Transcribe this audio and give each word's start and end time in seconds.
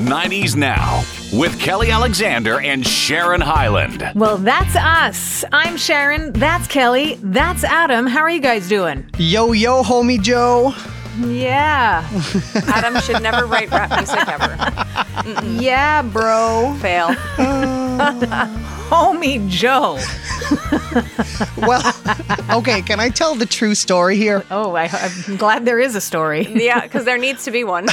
90s 0.00 0.56
Now 0.56 1.04
with 1.32 1.60
Kelly 1.60 1.90
Alexander 1.90 2.60
and 2.60 2.86
Sharon 2.86 3.40
Hyland. 3.40 4.10
Well, 4.14 4.38
that's 4.38 4.74
us. 4.76 5.44
I'm 5.52 5.76
Sharon. 5.76 6.32
That's 6.32 6.66
Kelly. 6.66 7.18
That's 7.22 7.64
Adam. 7.64 8.06
How 8.06 8.20
are 8.20 8.30
you 8.30 8.40
guys 8.40 8.68
doing? 8.68 9.04
Yo, 9.18 9.52
yo, 9.52 9.82
homie 9.82 10.20
Joe. 10.20 10.74
Yeah. 11.26 12.08
Adam 12.66 13.00
should 13.00 13.22
never 13.22 13.46
write 13.46 13.70
rap 13.70 13.90
music 13.90 14.28
ever. 14.28 14.56
Yeah, 15.60 16.02
bro. 16.02 16.76
Fail. 16.80 17.08
Homie 18.90 19.48
Joe. 19.48 19.98
Well, 21.56 21.94
okay, 22.50 22.82
can 22.82 22.98
I 22.98 23.10
tell 23.10 23.34
the 23.36 23.46
true 23.46 23.74
story 23.76 24.16
here? 24.16 24.44
Oh, 24.50 24.74
I, 24.74 24.88
I'm 24.88 25.36
glad 25.36 25.64
there 25.64 25.78
is 25.78 25.94
a 25.94 26.00
story. 26.00 26.46
Yeah, 26.50 26.80
because 26.80 27.04
there 27.04 27.18
needs 27.18 27.44
to 27.44 27.50
be 27.50 27.62
one. 27.64 27.86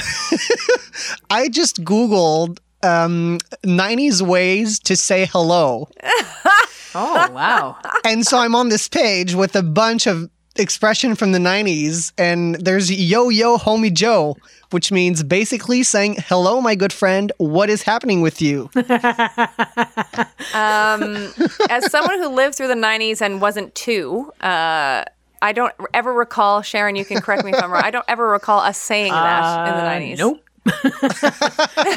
I 1.29 1.49
just 1.49 1.83
Googled 1.83 2.59
um, 2.81 3.39
90s 3.63 4.21
ways 4.21 4.79
to 4.79 4.95
say 4.95 5.27
hello. 5.27 5.89
Oh, 6.95 7.29
wow. 7.31 7.77
And 8.05 8.25
so 8.25 8.39
I'm 8.39 8.55
on 8.55 8.69
this 8.69 8.87
page 8.87 9.35
with 9.35 9.55
a 9.55 9.63
bunch 9.63 10.07
of 10.07 10.29
expression 10.59 11.15
from 11.15 11.31
the 11.31 11.39
90s, 11.39 12.11
and 12.17 12.55
there's 12.55 12.91
yo, 12.91 13.29
yo, 13.29 13.57
homie 13.57 13.93
Joe, 13.93 14.37
which 14.71 14.91
means 14.91 15.23
basically 15.23 15.83
saying, 15.83 16.17
hello, 16.27 16.61
my 16.61 16.75
good 16.75 16.93
friend, 16.93 17.31
what 17.37 17.69
is 17.69 17.83
happening 17.83 18.21
with 18.21 18.41
you? 18.41 18.69
Um, 20.53 21.31
as 21.69 21.91
someone 21.91 22.17
who 22.19 22.29
lived 22.29 22.55
through 22.55 22.69
the 22.69 22.73
90s 22.73 23.21
and 23.21 23.41
wasn't 23.41 23.75
two, 23.75 24.31
uh, 24.41 25.03
I 25.41 25.51
don't 25.53 25.73
ever 25.93 26.13
recall, 26.13 26.61
Sharon, 26.61 26.95
you 26.95 27.05
can 27.05 27.21
correct 27.21 27.43
me 27.43 27.51
if 27.51 27.61
I'm 27.61 27.69
wrong, 27.69 27.83
I 27.83 27.91
don't 27.91 28.05
ever 28.07 28.27
recall 28.27 28.59
us 28.59 28.77
saying 28.77 29.11
that 29.11 29.67
in 29.67 29.75
the 29.75 30.15
90s. 30.15 30.17
Nope. 30.17 30.43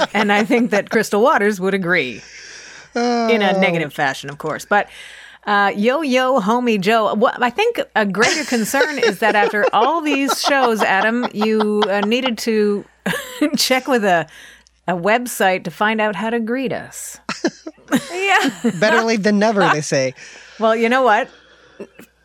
and 0.14 0.32
I 0.32 0.44
think 0.44 0.70
that 0.70 0.90
Crystal 0.90 1.22
Waters 1.22 1.60
would 1.60 1.74
agree 1.74 2.22
in 2.94 3.42
a 3.42 3.58
negative 3.58 3.92
fashion, 3.92 4.30
of 4.30 4.38
course. 4.38 4.64
But 4.64 4.88
uh, 5.46 5.72
yo, 5.74 6.02
yo, 6.02 6.40
homie 6.40 6.80
Joe. 6.80 7.14
What 7.14 7.42
I 7.42 7.50
think 7.50 7.80
a 7.96 8.04
greater 8.06 8.44
concern 8.44 8.98
is 8.98 9.18
that 9.20 9.34
after 9.34 9.64
all 9.72 10.00
these 10.00 10.40
shows, 10.40 10.82
Adam, 10.82 11.26
you 11.32 11.82
uh, 11.88 12.00
needed 12.00 12.38
to 12.38 12.84
check 13.56 13.88
with 13.88 14.04
a 14.04 14.26
a 14.88 14.92
website 14.92 15.64
to 15.64 15.70
find 15.70 16.00
out 16.00 16.16
how 16.16 16.30
to 16.30 16.40
greet 16.40 16.72
us. 16.72 17.18
Yeah. 18.12 18.70
Better 18.80 19.02
late 19.02 19.22
than 19.22 19.38
never, 19.38 19.60
they 19.72 19.80
say. 19.82 20.14
Well, 20.58 20.74
you 20.76 20.88
know 20.88 21.02
what? 21.02 21.28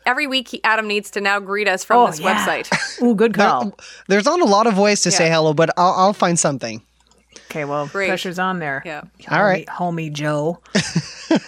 Every 0.04 0.26
week, 0.26 0.48
he- 0.48 0.62
Adam 0.62 0.86
needs 0.86 1.10
to 1.12 1.20
now 1.20 1.40
greet 1.40 1.66
us 1.68 1.82
from 1.84 2.08
this 2.10 2.20
Oh, 2.20 2.22
yeah. 2.22 2.44
website. 2.46 3.02
Ooh, 3.02 3.14
good 3.16 3.34
call. 3.34 3.76
There's 4.08 4.24
not 4.24 4.40
a 4.40 4.44
lot 4.44 4.66
of 4.68 4.78
ways 4.78 5.02
to 5.02 5.10
say 5.10 5.28
hello, 5.28 5.54
but 5.54 5.70
I'll, 5.76 5.92
I'll 5.94 6.12
find 6.12 6.38
something. 6.38 6.82
Okay, 7.56 7.64
well, 7.64 7.86
Great. 7.86 8.08
pressure's 8.08 8.38
on 8.38 8.58
there. 8.58 8.82
Yeah. 8.84 9.00
All 9.30 9.42
right. 9.42 9.66
homie, 9.66 10.10
homie 10.10 10.12
Joe. 10.12 10.60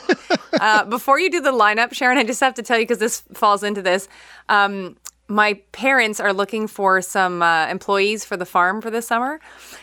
Uh, 0.60 0.84
before 0.84 1.20
you 1.20 1.30
do 1.30 1.40
the 1.40 1.52
lineup, 1.52 1.92
Sharon, 1.92 2.18
I 2.18 2.24
just 2.24 2.40
have 2.40 2.54
to 2.54 2.64
tell 2.64 2.78
you 2.78 2.82
because 2.84 2.98
this 2.98 3.20
falls 3.32 3.62
into 3.62 3.80
this. 3.80 4.08
Um, 4.48 4.96
my 5.28 5.54
parents 5.70 6.18
are 6.18 6.32
looking 6.32 6.66
for 6.66 7.00
some 7.00 7.42
uh, 7.42 7.68
employees 7.68 8.24
for 8.24 8.36
the 8.36 8.46
farm 8.46 8.80
for 8.80 8.90
this 8.90 9.06
summer. 9.06 9.38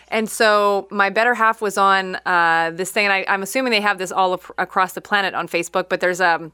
And 0.09 0.29
so 0.29 0.89
my 0.91 1.09
better 1.09 1.33
half 1.33 1.61
was 1.61 1.77
on 1.77 2.15
uh, 2.25 2.71
this 2.73 2.91
thing, 2.91 3.05
and 3.05 3.13
I, 3.13 3.25
I'm 3.29 3.41
assuming 3.41 3.71
they 3.71 3.79
have 3.79 3.99
this 3.99 4.11
all 4.11 4.33
ap- 4.33 4.51
across 4.57 4.93
the 4.93 5.01
planet 5.01 5.33
on 5.33 5.47
Facebook, 5.47 5.87
but 5.87 6.01
there's 6.01 6.19
um, 6.19 6.51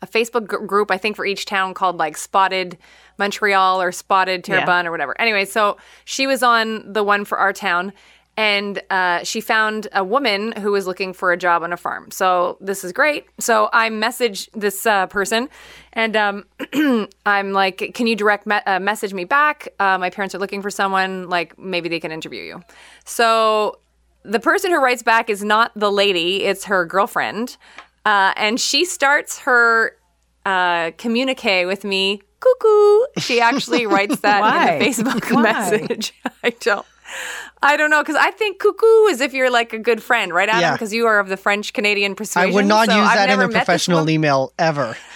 a 0.00 0.06
Facebook 0.06 0.46
gr- 0.46 0.64
group, 0.64 0.90
I 0.90 0.96
think, 0.96 1.16
for 1.16 1.26
each 1.26 1.44
town 1.44 1.74
called 1.74 1.98
like 1.98 2.16
Spotted 2.16 2.78
Montreal 3.18 3.82
or 3.82 3.92
Spotted 3.92 4.42
Terrebonne 4.44 4.86
or 4.86 4.90
whatever. 4.90 5.20
Anyway, 5.20 5.44
so 5.44 5.76
she 6.06 6.26
was 6.26 6.42
on 6.42 6.90
the 6.90 7.04
one 7.04 7.24
for 7.26 7.36
our 7.36 7.52
town. 7.52 7.92
And 8.40 8.80
uh, 8.88 9.22
she 9.22 9.42
found 9.42 9.88
a 9.92 10.02
woman 10.02 10.52
who 10.52 10.72
was 10.72 10.86
looking 10.86 11.12
for 11.12 11.30
a 11.30 11.36
job 11.36 11.62
on 11.62 11.74
a 11.74 11.76
farm. 11.76 12.10
So 12.10 12.56
this 12.58 12.84
is 12.84 12.90
great. 12.90 13.26
So 13.38 13.68
I 13.70 13.90
message 13.90 14.48
this 14.52 14.86
uh, 14.86 15.08
person, 15.08 15.50
and 15.92 16.16
um, 16.16 16.46
I'm 17.26 17.52
like, 17.52 17.90
"Can 17.92 18.06
you 18.06 18.16
direct 18.16 18.46
me- 18.46 18.64
uh, 18.64 18.80
message 18.80 19.12
me 19.12 19.24
back? 19.24 19.68
Uh, 19.78 19.98
my 19.98 20.08
parents 20.08 20.34
are 20.34 20.38
looking 20.38 20.62
for 20.62 20.70
someone. 20.70 21.28
Like 21.28 21.58
maybe 21.58 21.90
they 21.90 22.00
can 22.00 22.12
interview 22.12 22.42
you." 22.42 22.62
So 23.04 23.78
the 24.22 24.40
person 24.40 24.70
who 24.70 24.82
writes 24.82 25.02
back 25.02 25.28
is 25.28 25.44
not 25.44 25.72
the 25.76 25.92
lady; 25.92 26.44
it's 26.44 26.64
her 26.64 26.86
girlfriend, 26.86 27.58
uh, 28.06 28.32
and 28.38 28.58
she 28.58 28.86
starts 28.86 29.40
her 29.40 29.98
uh, 30.46 30.92
communique 30.96 31.66
with 31.66 31.84
me. 31.84 32.22
Cuckoo. 32.40 33.00
She 33.18 33.38
actually 33.42 33.84
writes 33.84 34.20
that 34.20 34.40
in 34.40 34.78
the 34.78 34.86
Facebook 34.86 35.30
Why? 35.30 35.42
message. 35.42 36.14
I 36.42 36.50
don't. 36.58 36.86
I 37.62 37.76
don't 37.76 37.90
know 37.90 38.02
because 38.02 38.16
I 38.16 38.30
think 38.30 38.58
cuckoo 38.58 39.06
is 39.06 39.20
if 39.20 39.34
you're 39.34 39.50
like 39.50 39.72
a 39.72 39.78
good 39.78 40.02
friend, 40.02 40.32
right, 40.32 40.48
Adam? 40.48 40.60
Yeah. 40.60 40.72
Because 40.72 40.92
you 40.92 41.06
are 41.06 41.18
of 41.18 41.28
the 41.28 41.36
French 41.36 41.72
Canadian 41.72 42.14
persuasion. 42.14 42.52
I 42.52 42.54
would 42.54 42.66
not 42.66 42.88
so 42.88 42.98
use 42.98 43.08
that 43.08 43.30
in 43.30 43.40
a 43.40 43.48
professional 43.48 44.08
email 44.08 44.52
ever. 44.58 44.96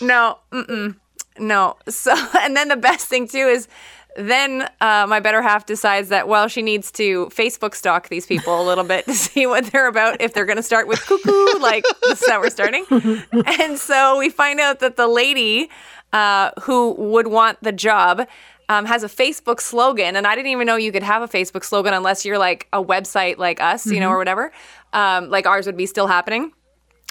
No, 0.00 0.38
mm-mm, 0.52 0.96
no. 1.38 1.76
So, 1.88 2.14
and 2.40 2.56
then 2.56 2.68
the 2.68 2.76
best 2.76 3.06
thing 3.06 3.26
too 3.26 3.38
is 3.38 3.68
then 4.16 4.68
uh, 4.80 5.06
my 5.08 5.20
better 5.20 5.42
half 5.42 5.66
decides 5.66 6.08
that 6.10 6.28
well, 6.28 6.48
she 6.48 6.62
needs 6.62 6.92
to 6.92 7.26
Facebook 7.26 7.74
stalk 7.74 8.08
these 8.08 8.26
people 8.26 8.60
a 8.60 8.64
little 8.64 8.84
bit 8.84 9.06
to 9.06 9.14
see 9.26 9.46
what 9.46 9.66
they're 9.66 9.88
about. 9.88 10.20
If 10.20 10.34
they're 10.34 10.44
going 10.44 10.56
to 10.56 10.62
start 10.62 10.86
with 10.86 11.00
cuckoo, 11.00 11.58
like 11.58 11.84
this 12.04 12.22
is 12.22 12.28
how 12.28 12.40
we're 12.40 12.50
starting. 12.50 12.84
and 12.90 13.78
so 13.78 14.18
we 14.18 14.28
find 14.28 14.60
out 14.60 14.80
that 14.80 14.96
the 14.96 15.08
lady 15.08 15.70
uh, 16.12 16.50
who 16.62 16.92
would 16.92 17.26
want 17.28 17.62
the 17.62 17.72
job. 17.72 18.26
Um, 18.68 18.86
has 18.86 19.02
a 19.04 19.08
Facebook 19.08 19.60
slogan, 19.60 20.16
and 20.16 20.26
I 20.26 20.34
didn't 20.34 20.50
even 20.50 20.66
know 20.66 20.76
you 20.76 20.90
could 20.90 21.02
have 21.02 21.20
a 21.22 21.28
Facebook 21.28 21.64
slogan 21.64 21.92
unless 21.92 22.24
you're 22.24 22.38
like 22.38 22.66
a 22.72 22.82
website 22.82 23.36
like 23.36 23.60
us, 23.60 23.84
you 23.86 24.00
know, 24.00 24.08
or 24.08 24.16
whatever. 24.16 24.52
Um, 24.94 25.28
like 25.28 25.46
ours 25.46 25.66
would 25.66 25.76
be 25.76 25.84
still 25.84 26.06
happening. 26.06 26.50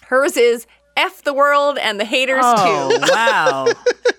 Hers 0.08 0.36
is 0.36 0.66
F 0.98 1.24
the 1.24 1.34
world 1.34 1.78
and 1.78 2.00
the 2.00 2.06
haters 2.06 2.44
Oh, 2.44 2.90
too. 2.98 3.12
wow. 3.12 3.68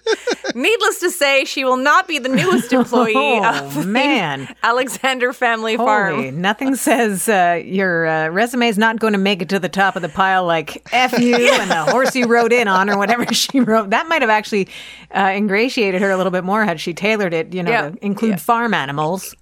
Needless 0.54 1.00
to 1.00 1.10
say, 1.10 1.44
she 1.44 1.64
will 1.64 1.76
not 1.76 2.06
be 2.06 2.18
the 2.18 2.28
newest 2.28 2.72
employee 2.72 3.14
Oh, 3.16 3.44
of 3.64 3.74
the 3.74 3.84
man. 3.86 4.54
Alexander 4.62 5.32
Family 5.32 5.74
Holy, 5.74 5.86
Farm. 5.86 6.40
nothing 6.40 6.74
says 6.76 7.28
uh, 7.28 7.60
your 7.64 8.06
uh, 8.06 8.28
resume 8.28 8.68
is 8.68 8.78
not 8.78 9.00
going 9.00 9.14
to 9.14 9.18
make 9.18 9.42
it 9.42 9.48
to 9.48 9.58
the 9.58 9.68
top 9.68 9.96
of 9.96 10.02
the 10.02 10.08
pile 10.08 10.44
like 10.44 10.86
F 10.92 11.18
you 11.18 11.34
and 11.52 11.70
the 11.70 11.84
horse 11.90 12.14
you 12.14 12.26
rode 12.26 12.52
in 12.52 12.68
on 12.68 12.88
or 12.90 12.98
whatever 12.98 13.24
she 13.32 13.60
wrote. 13.60 13.90
That 13.90 14.06
might 14.08 14.22
have 14.22 14.30
actually 14.30 14.68
uh, 15.14 15.32
ingratiated 15.34 16.00
her 16.02 16.10
a 16.10 16.16
little 16.16 16.32
bit 16.32 16.44
more 16.44 16.64
had 16.64 16.80
she 16.80 16.92
tailored 16.94 17.32
it, 17.34 17.52
you 17.54 17.62
know, 17.62 17.70
Yeah. 17.70 17.90
to 17.90 18.04
include 18.04 18.30
Yeah. 18.32 18.36
farm 18.36 18.74
animals. 18.74 19.34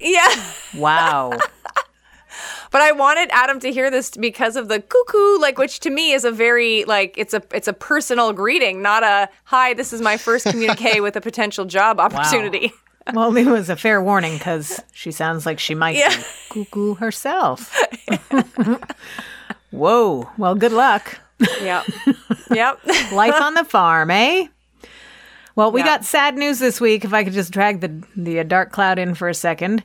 Yeah. 0.00 0.34
Wow. 0.76 1.32
But 2.70 2.82
I 2.82 2.92
wanted 2.92 3.28
Adam 3.32 3.58
to 3.60 3.72
hear 3.72 3.90
this 3.90 4.10
because 4.10 4.54
of 4.56 4.68
the 4.68 4.80
cuckoo, 4.80 5.38
like 5.38 5.58
which 5.58 5.80
to 5.80 5.90
me 5.90 6.12
is 6.12 6.24
a 6.24 6.30
very 6.30 6.84
like 6.84 7.14
it's 7.18 7.34
a 7.34 7.42
it's 7.52 7.66
a 7.68 7.72
personal 7.72 8.32
greeting, 8.32 8.80
not 8.80 9.02
a 9.02 9.28
hi, 9.44 9.74
this 9.74 9.92
is 9.92 10.00
my 10.00 10.16
first 10.16 10.46
communique 10.46 11.00
with 11.00 11.16
a 11.16 11.20
potential 11.20 11.64
job 11.64 11.98
opportunity. 11.98 12.72
well, 13.12 13.36
it 13.36 13.46
was 13.46 13.68
a 13.70 13.76
fair 13.76 14.00
warning 14.00 14.34
because 14.38 14.80
she 14.92 15.10
sounds 15.10 15.46
like 15.46 15.58
she 15.58 15.74
might 15.74 15.96
Yeah. 15.96 16.14
be 16.16 16.64
cuckoo 16.64 16.94
herself. 16.94 17.76
Whoa. 19.70 20.28
Well, 20.36 20.54
good 20.54 20.72
luck. 20.72 21.18
Yep. 21.62 21.86
yep. 22.50 22.80
Life 23.12 23.40
on 23.40 23.54
the 23.54 23.64
farm, 23.64 24.10
eh? 24.10 24.46
Well, 25.56 25.72
we 25.72 25.80
Yeah. 25.80 25.86
got 25.86 26.04
sad 26.04 26.36
news 26.36 26.58
this 26.58 26.80
week. 26.80 27.04
If 27.04 27.12
I 27.14 27.24
could 27.24 27.32
just 27.32 27.50
drag 27.52 27.80
the 27.80 28.02
the 28.16 28.44
dark 28.44 28.72
cloud 28.72 28.98
in 28.98 29.14
for 29.14 29.28
a 29.28 29.34
second 29.34 29.82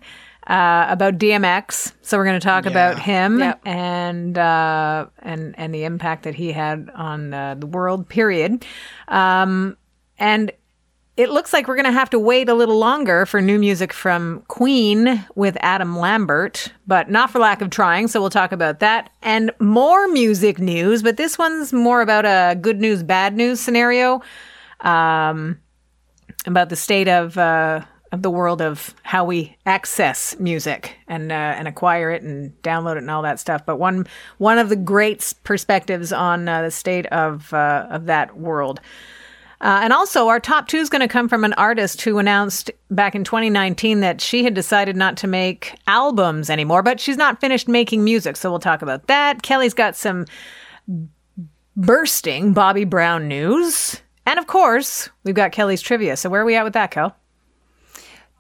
uh, 0.47 0.85
about 0.89 1.17
DMX. 1.17 1.93
So 2.01 2.17
we're 2.17 2.25
going 2.25 2.39
to 2.39 2.45
talk 2.45 2.65
about 2.65 2.99
him 2.99 3.39
Yep. 3.39 3.61
and 3.65 4.37
uh, 4.37 5.07
and 5.19 5.55
and 5.57 5.73
the 5.73 5.83
impact 5.85 6.23
that 6.23 6.35
he 6.35 6.51
had 6.51 6.89
on 6.95 7.33
uh, 7.33 7.55
the 7.55 7.67
world. 7.67 8.07
Period. 8.09 8.65
Um, 9.07 9.77
and 10.17 10.51
it 11.17 11.29
looks 11.29 11.53
like 11.53 11.67
we're 11.67 11.75
going 11.77 11.85
to 11.85 11.91
have 11.93 12.09
to 12.09 12.19
wait 12.19 12.49
a 12.49 12.53
little 12.53 12.77
longer 12.77 13.25
for 13.25 13.41
new 13.41 13.57
music 13.57 13.93
from 13.93 14.43
Queen 14.49 15.25
with 15.35 15.55
Adam 15.61 15.97
Lambert, 15.97 16.73
but 16.87 17.09
not 17.09 17.29
for 17.31 17.39
lack 17.39 17.61
of 17.61 17.69
trying. 17.69 18.09
So 18.09 18.19
we'll 18.19 18.29
talk 18.29 18.51
about 18.51 18.79
that 18.81 19.09
and 19.21 19.49
more 19.61 20.09
music 20.09 20.59
news. 20.59 21.01
But 21.01 21.15
this 21.15 21.37
one's 21.37 21.71
more 21.71 22.01
about 22.01 22.25
a 22.25 22.55
good 22.55 22.81
news, 22.81 23.01
bad 23.01 23.33
news 23.35 23.61
scenario 23.61 24.21
um, 24.81 25.57
about 26.45 26.67
the 26.67 26.75
state 26.75 27.07
of 27.07 27.37
uh, 27.37 27.81
of 28.15 28.21
the 28.23 28.31
world 28.31 28.61
of 28.61 28.95
how 29.03 29.23
we 29.25 29.55
access 29.65 30.39
music 30.39 30.97
and 31.07 31.31
uh, 31.31 31.35
and 31.35 31.67
acquire 31.67 32.09
it 32.09 32.23
and 32.23 32.51
download 32.63 32.93
it 32.93 32.99
and 32.99 33.11
all 33.11 33.21
that 33.21 33.39
stuff. 33.39 33.65
But 33.65 33.75
one 33.75 34.07
one 34.39 34.57
of 34.57 34.69
the 34.69 34.75
great 34.75 35.33
perspectives 35.43 36.11
on 36.11 36.47
uh, 36.47 36.63
the 36.63 36.71
state 36.71 37.05
of 37.07 37.53
uh, 37.53 37.87
of 37.89 38.05
that 38.05 38.37
world. 38.37 38.81
Uh, 39.61 39.79
and 39.83 39.93
also, 39.93 40.27
our 40.27 40.39
top 40.39 40.67
two 40.67 40.77
is 40.77 40.89
going 40.89 41.01
to 41.01 41.07
come 41.07 41.29
from 41.29 41.43
an 41.43 41.53
artist 41.53 42.01
who 42.01 42.17
announced 42.17 42.71
back 42.91 43.15
in 43.15 43.23
2019 43.23 44.01
that 44.01 44.19
she 44.19 44.43
had 44.43 44.53
decided 44.53 44.95
not 44.95 45.17
to 45.17 45.27
make 45.27 45.75
albums 45.87 46.49
anymore, 46.49 46.83
but 46.83 46.99
she's 46.99 47.17
not 47.17 47.39
finished 47.39 47.67
making 47.67 48.03
music. 48.03 48.35
So 48.35 48.49
we'll 48.49 48.59
talk 48.59 48.81
about 48.81 49.07
that. 49.07 49.43
Kelly's 49.43 49.73
got 49.73 49.95
some 49.95 50.25
bursting 51.75 52.53
Bobby 52.53 52.83
Brown 52.83 53.27
news. 53.27 54.01
And 54.25 54.39
of 54.39 54.47
course, 54.47 55.09
we've 55.23 55.35
got 55.35 55.51
Kelly's 55.51 55.81
trivia. 55.81 56.17
So 56.17 56.29
where 56.29 56.41
are 56.41 56.45
we 56.45 56.55
at 56.55 56.63
with 56.63 56.73
that, 56.73 56.91
Kel? 56.91 57.15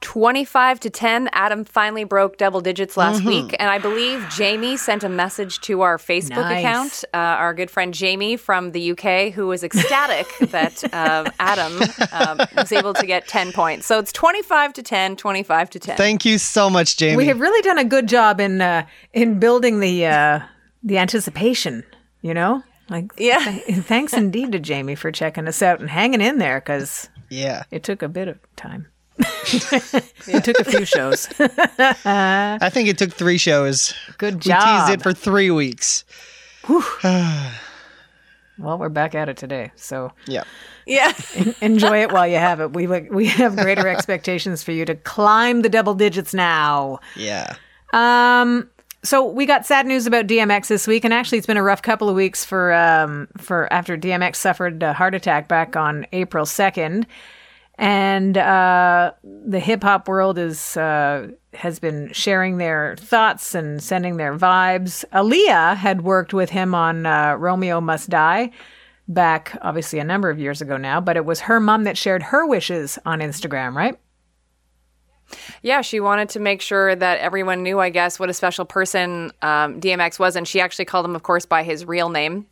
25 0.01 0.79
to 0.81 0.89
10. 0.89 1.29
Adam 1.31 1.63
finally 1.65 2.03
broke 2.03 2.37
double 2.37 2.61
digits 2.61 2.95
last 2.95 3.19
Mm-hmm. 3.19 3.27
week. 3.27 3.55
And 3.59 3.69
I 3.69 3.79
believe 3.79 4.25
Jamie 4.29 4.77
sent 4.77 5.03
a 5.03 5.09
message 5.09 5.59
to 5.61 5.81
our 5.81 5.97
Facebook 5.97 6.35
Nice. 6.37 6.59
account, 6.59 7.03
uh, 7.13 7.17
our 7.17 7.53
good 7.53 7.71
friend 7.71 7.93
Jamie 7.93 8.37
from 8.37 8.71
the 8.71 8.91
UK, 8.91 9.33
who 9.33 9.47
was 9.47 9.63
ecstatic 9.63 10.27
that 10.51 10.83
uh, 10.93 11.29
Adam 11.39 11.81
um, 12.11 12.39
was 12.55 12.71
able 12.71 12.93
to 12.93 13.05
get 13.05 13.27
10 13.27 13.51
points. 13.51 13.87
So 13.87 13.97
it's 13.97 14.11
25 14.11 14.73
to 14.73 14.83
10, 14.83 15.15
25 15.15 15.69
to 15.71 15.79
10. 15.79 15.97
Thank 15.97 16.25
you 16.25 16.37
so 16.37 16.69
much, 16.69 16.97
Jamie. 16.97 17.17
We 17.17 17.25
have 17.27 17.39
really 17.39 17.61
done 17.61 17.77
a 17.79 17.85
good 17.85 18.07
job 18.07 18.39
in 18.39 18.61
uh, 18.61 18.85
in 19.13 19.39
building 19.39 19.79
the 19.79 20.05
uh, 20.05 20.39
the 20.83 20.97
anticipation. 20.97 21.83
You 22.21 22.33
know, 22.33 22.63
like 22.89 23.11
Yeah. 23.17 23.39
th- 23.39 23.83
thanks 23.85 24.13
indeed 24.13 24.51
to 24.51 24.59
Jamie 24.59 24.95
for 24.95 25.11
checking 25.11 25.47
us 25.47 25.61
out 25.61 25.79
and 25.79 25.89
hanging 25.89 26.21
in 26.21 26.37
there 26.39 26.59
because 26.59 27.09
yeah. 27.29 27.63
it 27.71 27.83
took 27.83 28.01
a 28.01 28.07
bit 28.07 28.27
of 28.27 28.37
time. 28.55 28.87
it 30.27 30.43
took 30.43 30.59
a 30.59 30.63
few 30.63 30.85
shows. 30.85 31.27
I 31.39 32.69
think 32.71 32.89
it 32.89 32.97
took 32.97 33.13
three 33.13 33.37
shows. 33.37 33.93
Good 34.17 34.41
job. 34.41 34.63
We 34.63 34.93
teased 34.93 34.99
it 34.99 35.03
for 35.03 35.13
three 35.13 35.51
weeks. 35.51 36.03
well, 37.03 38.77
we're 38.77 38.89
back 38.89 39.15
at 39.15 39.29
it 39.29 39.37
today, 39.37 39.71
so 39.75 40.11
Yeah. 40.27 40.43
Yeah. 40.85 41.13
enjoy 41.61 42.01
it 42.03 42.11
while 42.11 42.27
you 42.27 42.37
have 42.37 42.59
it. 42.59 42.73
We 42.73 42.87
we 42.87 43.27
have 43.27 43.55
greater 43.55 43.87
expectations 43.87 44.63
for 44.63 44.71
you 44.71 44.85
to 44.85 44.95
climb 44.95 45.61
the 45.61 45.69
double 45.69 45.93
digits 45.95 46.33
now. 46.33 46.99
Yeah. 47.15 47.55
Um, 47.93 48.69
so 49.03 49.23
we 49.25 49.45
got 49.45 49.65
sad 49.65 49.85
news 49.85 50.07
about 50.07 50.27
DMX 50.27 50.67
this 50.67 50.87
week, 50.87 51.05
and 51.05 51.13
actually, 51.13 51.37
it's 51.37 51.47
been 51.47 51.57
a 51.57 51.63
rough 51.63 51.81
couple 51.81 52.09
of 52.09 52.15
weeks 52.15 52.43
for 52.43 52.73
um 52.73 53.27
for 53.37 53.71
after 53.71 53.97
DMX 53.97 54.35
suffered 54.37 54.81
a 54.83 54.93
heart 54.93 55.13
attack 55.15 55.47
back 55.47 55.75
on 55.75 56.05
April 56.11 56.45
second, 56.45 57.05
and 57.77 58.37
uh, 58.37 59.11
the 59.23 59.59
hip 59.59 59.83
hop 59.83 60.07
world 60.07 60.37
is 60.37 60.77
uh, 60.77 61.27
has 61.53 61.79
been 61.79 62.11
sharing 62.13 62.57
their 62.57 62.95
thoughts 62.97 63.55
and 63.55 63.81
sending 63.81 64.17
their 64.17 64.37
vibes. 64.37 65.03
Aaliyah 65.11 65.75
had 65.75 66.01
worked 66.01 66.33
with 66.33 66.49
him 66.49 66.73
on 66.73 67.05
uh, 67.05 67.35
Romeo 67.35 67.81
Must 67.81 68.09
Die. 68.09 68.51
Back, 69.07 69.55
obviously, 69.61 69.99
a 69.99 70.03
number 70.03 70.31
of 70.31 70.39
years 70.39 70.61
ago 70.61 70.77
now, 70.77 70.99
but 70.99 71.15
it 71.15 71.25
was 71.25 71.41
her 71.41 71.59
mom 71.59 71.83
that 71.83 71.95
shared 71.95 72.23
her 72.23 72.47
wishes 72.47 72.97
on 73.05 73.19
Instagram, 73.19 73.75
right? 73.75 73.99
Yeah, 75.61 75.81
she 75.81 75.99
wanted 75.99 76.29
to 76.29 76.39
make 76.39 76.61
sure 76.61 76.95
that 76.95 77.19
everyone 77.19 77.63
knew, 77.63 77.79
I 77.79 77.89
guess, 77.89 78.19
what 78.19 78.29
a 78.29 78.33
special 78.33 78.65
person 78.65 79.31
um, 79.41 79.81
DMX 79.81 80.19
was. 80.19 80.35
And 80.35 80.47
she 80.47 80.61
actually 80.61 80.85
called 80.85 81.05
him, 81.05 81.15
of 81.15 81.23
course, 81.23 81.45
by 81.45 81.63
his 81.63 81.85
real 81.85 82.09
name 82.09 82.45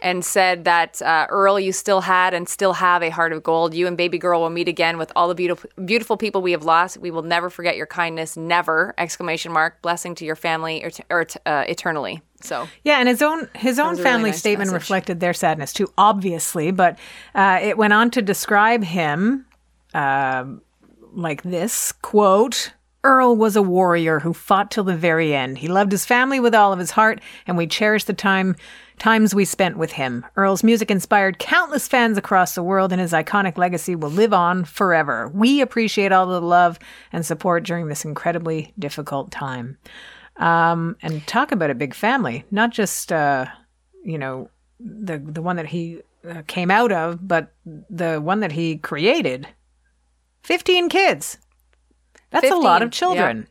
and 0.00 0.24
said 0.24 0.64
that, 0.64 1.02
uh, 1.02 1.26
Earl, 1.28 1.58
you 1.60 1.72
still 1.72 2.00
had 2.00 2.32
and 2.32 2.48
still 2.48 2.72
have 2.74 3.02
a 3.02 3.10
heart 3.10 3.32
of 3.32 3.42
gold. 3.42 3.74
You 3.74 3.86
and 3.86 3.96
baby 3.96 4.16
girl 4.18 4.40
will 4.40 4.50
meet 4.50 4.68
again 4.68 4.96
with 4.96 5.12
all 5.16 5.28
the 5.28 5.34
beautiful, 5.34 5.68
beautiful 5.84 6.16
people 6.16 6.40
we 6.40 6.52
have 6.52 6.64
lost. 6.64 6.98
We 6.98 7.10
will 7.10 7.22
never 7.22 7.50
forget 7.50 7.76
your 7.76 7.86
kindness. 7.86 8.36
Never! 8.36 8.94
Exclamation 8.96 9.52
mark. 9.52 9.82
Blessing 9.82 10.14
to 10.16 10.24
your 10.24 10.36
family 10.36 10.84
or, 10.84 10.90
or 11.10 11.26
uh, 11.46 11.64
eternally. 11.68 12.22
So, 12.42 12.68
Yeah, 12.84 13.00
and 13.00 13.08
his 13.08 13.20
own 13.20 13.48
his 13.54 13.78
own 13.78 13.88
a 13.88 13.90
really 13.90 14.02
family 14.02 14.30
nice 14.30 14.38
statement 14.38 14.70
message. 14.70 14.82
reflected 14.82 15.20
their 15.20 15.34
sadness 15.34 15.72
too, 15.74 15.92
obviously. 15.98 16.70
But 16.70 16.98
uh, 17.34 17.58
it 17.60 17.76
went 17.76 17.92
on 17.92 18.10
to 18.12 18.22
describe 18.22 18.82
him 18.82 19.44
um 19.92 20.62
like 21.12 21.42
this 21.42 21.92
quote. 21.92 22.72
Earl 23.02 23.34
was 23.36 23.56
a 23.56 23.62
warrior 23.62 24.20
who 24.20 24.34
fought 24.34 24.70
till 24.70 24.84
the 24.84 24.96
very 24.96 25.34
end. 25.34 25.58
He 25.58 25.68
loved 25.68 25.90
his 25.90 26.04
family 26.04 26.38
with 26.38 26.54
all 26.54 26.72
of 26.72 26.78
his 26.78 26.90
heart, 26.90 27.20
and 27.46 27.56
we 27.56 27.66
cherish 27.66 28.04
the 28.04 28.12
time 28.12 28.56
times 28.98 29.34
we 29.34 29.46
spent 29.46 29.78
with 29.78 29.92
him. 29.92 30.26
Earl's 30.36 30.62
music 30.62 30.90
inspired 30.90 31.38
countless 31.38 31.88
fans 31.88 32.18
across 32.18 32.54
the 32.54 32.62
world, 32.62 32.92
and 32.92 33.00
his 33.00 33.12
iconic 33.12 33.56
legacy 33.56 33.96
will 33.96 34.10
live 34.10 34.34
on 34.34 34.64
forever. 34.64 35.30
We 35.34 35.62
appreciate 35.62 36.12
all 36.12 36.26
the 36.26 36.42
love 36.42 36.78
and 37.10 37.24
support 37.24 37.64
during 37.64 37.88
this 37.88 38.04
incredibly 38.04 38.74
difficult 38.78 39.30
time 39.30 39.78
um, 40.40 40.96
and 41.02 41.24
talk 41.26 41.52
about 41.52 41.70
a 41.70 41.74
big 41.74 41.94
family, 41.94 42.44
not 42.50 42.70
just 42.70 43.12
uh, 43.12 43.46
you 44.04 44.18
know 44.18 44.50
the 44.80 45.18
the 45.18 45.42
one 45.42 45.56
that 45.56 45.66
he 45.66 46.00
uh, 46.28 46.42
came 46.46 46.70
out 46.70 46.90
of, 46.90 47.26
but 47.26 47.52
the 47.64 48.20
one 48.20 48.40
that 48.40 48.52
he 48.52 48.78
created. 48.78 49.46
Fifteen 50.42 50.88
kids. 50.88 51.38
That's 52.30 52.50
a 52.50 52.56
lot 52.56 52.82
of 52.82 52.90
children. 52.90 53.48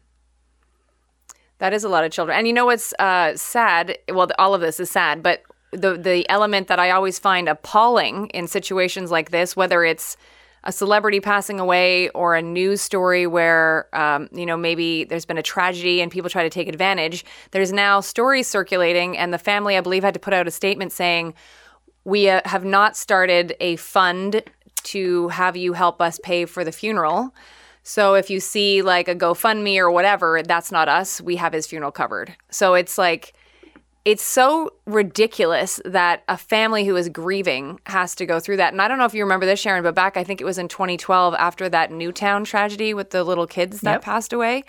That 1.59 1.73
is 1.73 1.83
a 1.83 1.89
lot 1.89 2.05
of 2.05 2.11
children. 2.11 2.37
And 2.37 2.47
you 2.47 2.53
know 2.53 2.65
what's 2.65 2.93
uh, 2.99 3.35
sad? 3.35 3.97
Well, 4.09 4.29
all 4.39 4.53
of 4.53 4.61
this 4.61 4.79
is 4.79 4.89
sad, 4.89 5.21
but 5.21 5.43
the 5.71 5.97
the 5.97 6.27
element 6.29 6.67
that 6.67 6.79
I 6.79 6.91
always 6.91 7.19
find 7.19 7.47
appalling 7.47 8.27
in 8.27 8.47
situations 8.47 9.11
like 9.11 9.31
this, 9.31 9.55
whether 9.55 9.83
it's 9.83 10.17
a 10.63 10.71
celebrity 10.71 11.19
passing 11.19 11.59
away 11.59 12.09
or 12.09 12.35
a 12.35 12.41
news 12.41 12.81
story 12.81 13.27
where 13.27 13.87
um, 13.93 14.29
you 14.31 14.45
know 14.45 14.57
maybe 14.57 15.03
there's 15.05 15.25
been 15.25 15.37
a 15.37 15.43
tragedy 15.43 16.01
and 16.01 16.11
people 16.11 16.29
try 16.29 16.43
to 16.43 16.49
take 16.49 16.67
advantage 16.67 17.23
there's 17.51 17.71
now 17.71 18.01
stories 18.01 18.47
circulating 18.47 19.17
and 19.17 19.33
the 19.33 19.37
family 19.37 19.77
i 19.77 19.81
believe 19.81 20.03
had 20.03 20.13
to 20.13 20.19
put 20.19 20.33
out 20.33 20.47
a 20.47 20.51
statement 20.51 20.91
saying 20.91 21.33
we 22.03 22.29
uh, 22.29 22.41
have 22.45 22.65
not 22.65 22.97
started 22.97 23.55
a 23.59 23.75
fund 23.77 24.43
to 24.81 25.27
have 25.29 25.55
you 25.55 25.73
help 25.73 26.01
us 26.01 26.19
pay 26.23 26.45
for 26.45 26.63
the 26.63 26.71
funeral 26.71 27.33
so 27.83 28.13
if 28.13 28.29
you 28.29 28.39
see 28.39 28.81
like 28.81 29.07
a 29.07 29.15
GoFundMe 29.15 29.79
or 29.79 29.89
whatever, 29.89 30.43
that's 30.43 30.71
not 30.71 30.87
us. 30.87 31.19
We 31.21 31.37
have 31.37 31.53
his 31.53 31.65
funeral 31.65 31.91
covered. 31.91 32.35
So 32.51 32.75
it's 32.75 32.97
like 32.99 33.33
it's 34.05 34.23
so 34.23 34.71
ridiculous 34.85 35.79
that 35.85 36.23
a 36.27 36.37
family 36.37 36.85
who 36.85 36.95
is 36.95 37.09
grieving 37.09 37.79
has 37.85 38.15
to 38.15 38.25
go 38.25 38.39
through 38.39 38.57
that. 38.57 38.73
And 38.73 38.81
I 38.81 38.87
don't 38.87 38.97
know 38.97 39.05
if 39.05 39.13
you 39.13 39.23
remember 39.23 39.45
this, 39.45 39.59
Sharon, 39.59 39.83
but 39.83 39.95
back 39.95 40.17
I 40.17 40.23
think 40.23 40.39
it 40.39 40.45
was 40.45 40.57
in 40.57 40.67
2012 40.67 41.33
after 41.33 41.67
that 41.69 41.91
Newtown 41.91 42.43
tragedy 42.43 42.93
with 42.93 43.09
the 43.09 43.23
little 43.23 43.47
kids 43.47 43.81
that 43.81 43.93
Yep. 43.93 44.01
passed 44.03 44.33
away. 44.33 44.63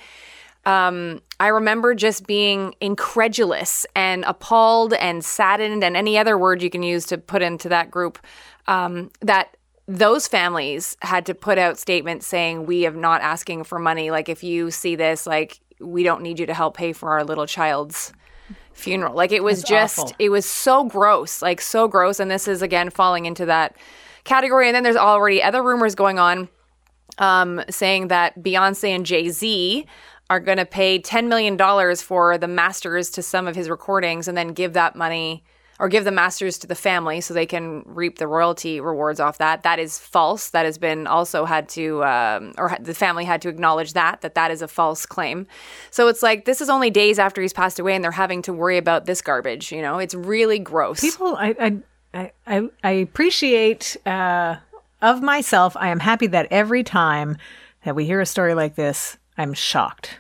Um, 0.67 1.21
I 1.39 1.49
remember 1.49 1.95
just 1.95 2.27
being 2.27 2.75
incredulous 2.81 3.87
and 3.95 4.25
appalled 4.25 4.93
and 4.95 5.25
saddened, 5.25 5.83
and 5.83 5.97
any 5.97 6.19
other 6.19 6.37
word 6.37 6.63
you 6.63 6.69
can 6.69 6.83
use 6.83 7.07
to 7.07 7.19
put 7.19 7.41
into 7.41 7.69
that 7.71 7.91
group. 7.91 8.19
Um, 8.67 9.11
that 9.21 9.57
those 9.91 10.29
families 10.29 10.97
had 11.03 11.27
to 11.27 11.35
put 11.35 11.59
out 11.59 11.77
statements 11.77 12.25
saying, 12.25 12.67
We 12.67 12.83
have 12.83 12.95
not 12.95 13.23
asking 13.23 13.65
for 13.65 13.81
money. 13.81 14.13
Like, 14.13 14.29
if 14.29 14.45
you 14.45 14.71
see 14.71 14.95
this, 14.95 15.27
like, 15.27 15.61
we 15.81 16.05
don't 16.05 16.23
need 16.23 16.39
you 16.39 16.47
to 16.47 16.55
help 16.55 16.77
pay 16.77 16.93
for 16.93 17.11
our 17.11 17.25
little 17.25 17.47
child's 17.47 18.13
funeral. 18.73 19.15
Like, 19.17 19.33
it 19.33 19.43
was 19.43 19.63
That's 19.63 19.71
just, 19.71 19.99
awful. 19.99 20.17
it 20.21 20.29
was 20.29 20.47
so 20.47 20.85
gross, 20.85 21.43
like, 21.43 21.61
so 21.61 21.89
gross. 21.89 22.21
And 22.21 22.31
this 22.31 22.47
is, 22.47 22.63
again, 22.63 22.89
falling 22.91 23.27
into 23.27 23.47
that 23.47 23.77
category. 24.23 24.69
And 24.69 24.77
then 24.77 24.85
there's 24.85 24.95
already 24.95 25.43
other 25.43 25.61
rumors 25.61 25.97
going 25.97 26.21
on 26.21 26.49
um, 27.19 27.61
saying 27.69 28.09
that 28.09 28.41
Beyonce 28.41 28.91
and 28.91 29.05
Jay 29.05 29.29
Z 29.31 29.87
are 30.29 30.39
going 30.39 30.59
to 30.59 30.67
pay 30.67 31.01
$10 31.01 31.27
million 31.27 31.59
for 31.97 32.39
the 32.39 32.47
masters 32.47 33.11
to 33.11 33.23
some 33.23 33.49
of 33.49 33.57
his 33.57 33.69
recordings 33.69 34.29
and 34.29 34.39
then 34.39 34.53
give 34.53 34.75
that 34.75 34.95
money 34.95 35.43
or 35.81 35.89
give 35.89 36.05
the 36.05 36.13
masters 36.13 36.59
to 36.59 36.67
the 36.67 36.75
family 36.75 37.23
so 37.23 37.33
they 37.33 37.47
can 37.47 37.83
reap 37.87 38.19
the 38.19 38.27
royalty 38.27 38.83
rewards 38.83 39.19
off 39.19 39.39
that. 39.39 39.63
That 39.63 39.79
is 39.79 39.99
false. 39.99 40.51
That 40.51 40.67
has 40.67 40.77
been 40.77 41.07
also 41.07 41.47
had 41.47 41.71
to, 41.71 42.05
um, 42.05 42.53
or 42.59 42.77
the 42.79 42.93
family 42.93 43.25
had 43.25 43.41
to 43.43 43.49
acknowledge 43.49 43.95
that, 43.95 44.21
that 44.21 44.35
that 44.35 44.51
is 44.51 44.61
a 44.61 44.69
false 44.69 45.07
claim. 45.07 45.47
So 45.91 46.09
it's 46.09 46.23
like, 46.23 46.45
this 46.45 46.61
is 46.61 46.69
only 46.69 46.91
days 46.91 47.19
after 47.19 47.41
he's 47.41 47.55
passed 47.55 47.79
away 47.79 47.95
and 47.95 48.05
they're 48.05 48.11
having 48.11 48.43
to 48.43 48.53
worry 48.53 48.77
about 48.77 49.07
this 49.07 49.23
garbage. 49.23 49.73
You 49.73 49.81
know, 49.81 49.99
it's 49.99 50.15
really 50.15 50.59
gross. 50.59 51.01
People, 51.01 51.35
I, 51.37 51.81
I, 52.15 52.33
I, 52.47 52.69
I, 52.85 52.91
appreciate 52.91 53.97
uh, 54.05 54.57
of 55.01 55.23
myself. 55.23 55.79
I 55.79 55.89
am 55.89 56.01
happy 56.01 56.27
that 56.27 56.49
every 56.51 56.85
time 56.85 57.39
that 57.85 57.97
we 57.97 58.05
hear 58.05 58.21
a 58.21 58.27
story 58.27 58.53
like 58.53 58.75
this, 58.75 59.17
I'm 59.39 59.55
shocked 59.55 60.19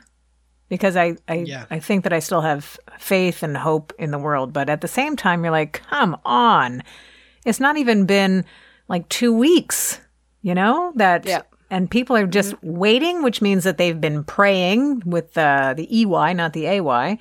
because 0.70 0.96
I, 0.96 1.16
I, 1.28 1.44
Yeah. 1.46 1.66
I 1.70 1.78
think 1.78 2.04
that 2.04 2.14
I 2.14 2.20
still 2.20 2.40
have 2.40 2.78
faith 2.98 3.42
and 3.42 3.54
hope 3.54 3.92
in 3.98 4.10
the 4.10 4.18
world. 4.18 4.54
But 4.54 4.70
at 4.70 4.80
the 4.80 4.88
same 4.88 5.16
time, 5.16 5.44
you're 5.44 5.50
like, 5.50 5.82
come 5.90 6.16
on, 6.24 6.82
it's 7.44 7.60
not 7.60 7.76
even 7.76 8.06
been 8.06 8.46
like 8.88 9.06
two 9.10 9.34
weeks, 9.34 10.00
you 10.40 10.54
know 10.54 10.92
that. 10.96 11.26
Yeah. 11.26 11.42
And 11.72 11.88
people 11.88 12.16
are 12.16 12.26
just 12.26 12.56
waiting, 12.64 13.22
which 13.22 13.40
means 13.40 13.62
that 13.62 13.78
they've 13.78 14.00
been 14.00 14.24
praying 14.24 15.02
with 15.06 15.38
uh, 15.38 15.74
the 15.76 15.86
EY, 16.00 16.32
not 16.34 16.52
the 16.52 16.66
AY 16.66 17.18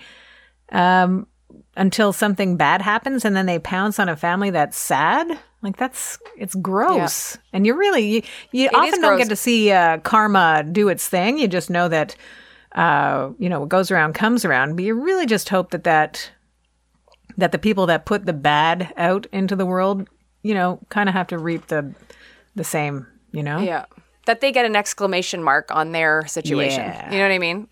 until 1.76 2.12
something 2.12 2.58
bad 2.58 2.82
happens 2.82 3.26
and 3.26 3.36
then 3.36 3.46
they 3.46 3.58
pounce 3.60 4.00
on 4.00 4.10
a 4.10 4.16
family 4.16 4.50
that's 4.50 4.78
sad 4.78 5.28
like 5.62 5.78
that's 5.78 6.20
it's 6.38 6.56
gross 6.56 7.38
and 7.54 7.66
you 7.66 7.76
really 7.76 8.16
you, 8.16 8.22
you 8.52 8.70
often 8.74 9.02
don't 9.02 9.12
gross. 9.12 9.20
get 9.20 9.30
to 9.30 9.36
see 9.36 9.72
uh, 9.72 9.98
karma 10.00 10.64
do 10.72 10.90
its 10.90 11.08
thing 11.08 11.38
you 11.38 11.48
just 11.48 11.70
know 11.70 11.88
that 11.88 12.16
uh, 12.76 13.30
you 13.40 13.50
know 13.50 13.60
what 13.62 13.70
goes 13.70 13.92
around 13.92 14.14
comes 14.14 14.46
around 14.46 14.76
but 14.76 14.86
you 14.86 14.94
really 14.94 15.26
just 15.26 15.50
hope 15.50 15.72
that 15.72 15.84
that 15.84 16.32
that 17.38 17.52
the 17.52 17.58
people 17.58 17.86
that 17.86 18.06
put 18.06 18.26
the 18.26 18.34
bad 18.34 18.94
out 18.98 19.26
into 19.32 19.56
the 19.56 19.66
world 19.66 20.08
you 20.44 20.54
know 20.54 20.80
kind 20.90 21.10
of 21.10 21.16
have 21.16 21.28
to 21.28 21.38
reap 21.38 21.68
the 21.68 21.94
the 22.56 22.64
same 22.64 23.06
you 23.32 23.44
know 23.44 23.60
Yeah. 23.60 23.86
That 24.26 24.42
they 24.42 24.52
get 24.52 24.66
an 24.66 24.76
exclamation 24.76 25.42
mark 25.42 25.74
on 25.74 25.92
their 25.92 26.28
situation. 26.28 26.82
Yeah. 26.82 27.12
You 27.12 27.18
know 27.18 27.24
what 27.24 27.32
I 27.32 27.40
mean? 27.40 27.68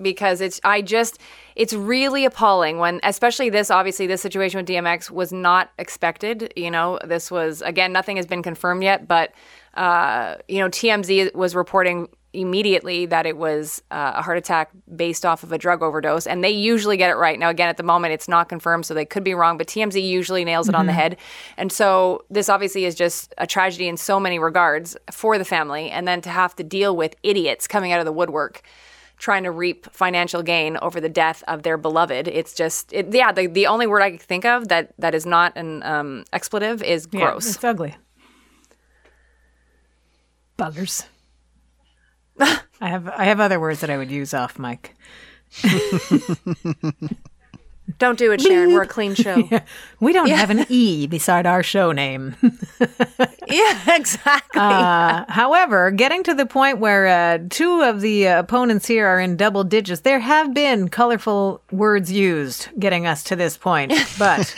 Because 0.00 0.40
it's 0.40 0.60
I 0.62 0.80
just 0.80 1.18
it's 1.56 1.72
really 1.72 2.24
appalling 2.24 2.78
when 2.78 3.00
especially 3.02 3.50
this 3.50 3.72
obviously 3.72 4.06
this 4.06 4.22
situation 4.22 4.58
with 4.58 4.68
DMX 4.68 5.10
was 5.10 5.32
not 5.32 5.72
expected, 5.78 6.52
you 6.54 6.70
know. 6.70 7.00
This 7.04 7.28
was 7.28 7.60
again 7.62 7.92
nothing 7.92 8.16
has 8.18 8.26
been 8.26 8.42
confirmed 8.42 8.84
yet, 8.84 9.08
but 9.08 9.32
uh 9.74 10.36
you 10.46 10.60
know 10.60 10.68
TMZ 10.68 11.34
was 11.34 11.56
reporting 11.56 12.08
immediately 12.36 13.06
that 13.06 13.26
it 13.26 13.36
was 13.36 13.82
uh, 13.90 14.12
a 14.16 14.22
heart 14.22 14.38
attack 14.38 14.70
based 14.94 15.24
off 15.24 15.42
of 15.42 15.52
a 15.52 15.58
drug 15.58 15.82
overdose, 15.82 16.26
and 16.26 16.44
they 16.44 16.50
usually 16.50 16.96
get 16.96 17.10
it 17.10 17.14
right. 17.16 17.38
Now, 17.38 17.48
again, 17.48 17.68
at 17.68 17.76
the 17.76 17.82
moment, 17.82 18.12
it's 18.12 18.28
not 18.28 18.48
confirmed, 18.48 18.86
so 18.86 18.94
they 18.94 19.04
could 19.04 19.24
be 19.24 19.34
wrong, 19.34 19.58
but 19.58 19.66
TMZ 19.66 20.06
usually 20.06 20.44
nails 20.44 20.68
it 20.68 20.74
on 20.74 20.86
the 20.86 20.92
head. 20.92 21.16
And 21.56 21.72
so 21.72 22.24
this 22.30 22.48
obviously 22.48 22.84
is 22.84 22.94
just 22.94 23.34
a 23.38 23.46
tragedy 23.46 23.88
in 23.88 23.96
so 23.96 24.20
many 24.20 24.38
regards 24.38 24.96
for 25.10 25.38
the 25.38 25.44
family, 25.44 25.90
and 25.90 26.06
then 26.06 26.20
to 26.22 26.30
have 26.30 26.54
to 26.56 26.64
deal 26.64 26.96
with 26.96 27.16
idiots 27.22 27.66
coming 27.66 27.92
out 27.92 27.98
of 28.00 28.06
the 28.06 28.12
woodwork 28.12 28.62
trying 29.18 29.44
to 29.44 29.50
reap 29.50 29.90
financial 29.92 30.42
gain 30.42 30.76
over 30.82 31.00
the 31.00 31.08
death 31.08 31.42
of 31.48 31.62
their 31.62 31.78
beloved. 31.78 32.28
It's 32.28 32.52
just, 32.52 32.92
it, 32.92 33.14
yeah, 33.14 33.32
the, 33.32 33.46
the 33.46 33.66
only 33.66 33.86
word 33.86 34.02
I 34.02 34.10
can 34.10 34.18
think 34.18 34.44
of 34.44 34.68
that, 34.68 34.92
that 34.98 35.14
is 35.14 35.24
not 35.24 35.56
an 35.56 35.82
um, 35.84 36.24
expletive 36.34 36.82
is 36.82 37.08
Yeah, 37.10 37.30
gross. 37.30 37.54
it's 37.54 37.64
ugly. 37.64 37.96
Buggers. 40.58 41.06
I 42.80 42.88
have 42.88 43.08
I 43.08 43.24
have 43.24 43.40
other 43.40 43.58
words 43.58 43.80
that 43.80 43.90
I 43.90 43.96
would 43.96 44.10
use 44.10 44.34
off 44.34 44.58
mic. 44.58 44.94
Don't 47.98 48.18
do 48.18 48.32
it, 48.32 48.40
Sharon. 48.40 48.72
We're 48.72 48.82
a 48.82 48.86
clean 48.86 49.14
show. 49.14 49.36
yeah. 49.50 49.62
We 50.00 50.12
don't 50.12 50.28
have 50.28 50.50
an 50.50 50.66
E 50.68 51.06
beside 51.06 51.46
our 51.46 51.62
show 51.62 51.92
name. 51.92 52.34
yeah, 53.46 53.94
exactly. 53.94 54.60
Uh, 54.60 55.24
however, 55.28 55.92
getting 55.92 56.24
to 56.24 56.34
the 56.34 56.46
point 56.46 56.78
where 56.80 57.06
uh, 57.06 57.38
two 57.48 57.82
of 57.82 58.00
the 58.00 58.26
uh, 58.26 58.40
opponents 58.40 58.88
here 58.88 59.06
are 59.06 59.20
in 59.20 59.36
double 59.36 59.62
digits, 59.62 60.00
there 60.00 60.18
have 60.18 60.52
been 60.52 60.88
colorful 60.88 61.62
words 61.70 62.10
used 62.10 62.68
getting 62.78 63.06
us 63.06 63.22
to 63.24 63.36
this 63.36 63.56
point. 63.56 63.92
But 64.18 64.52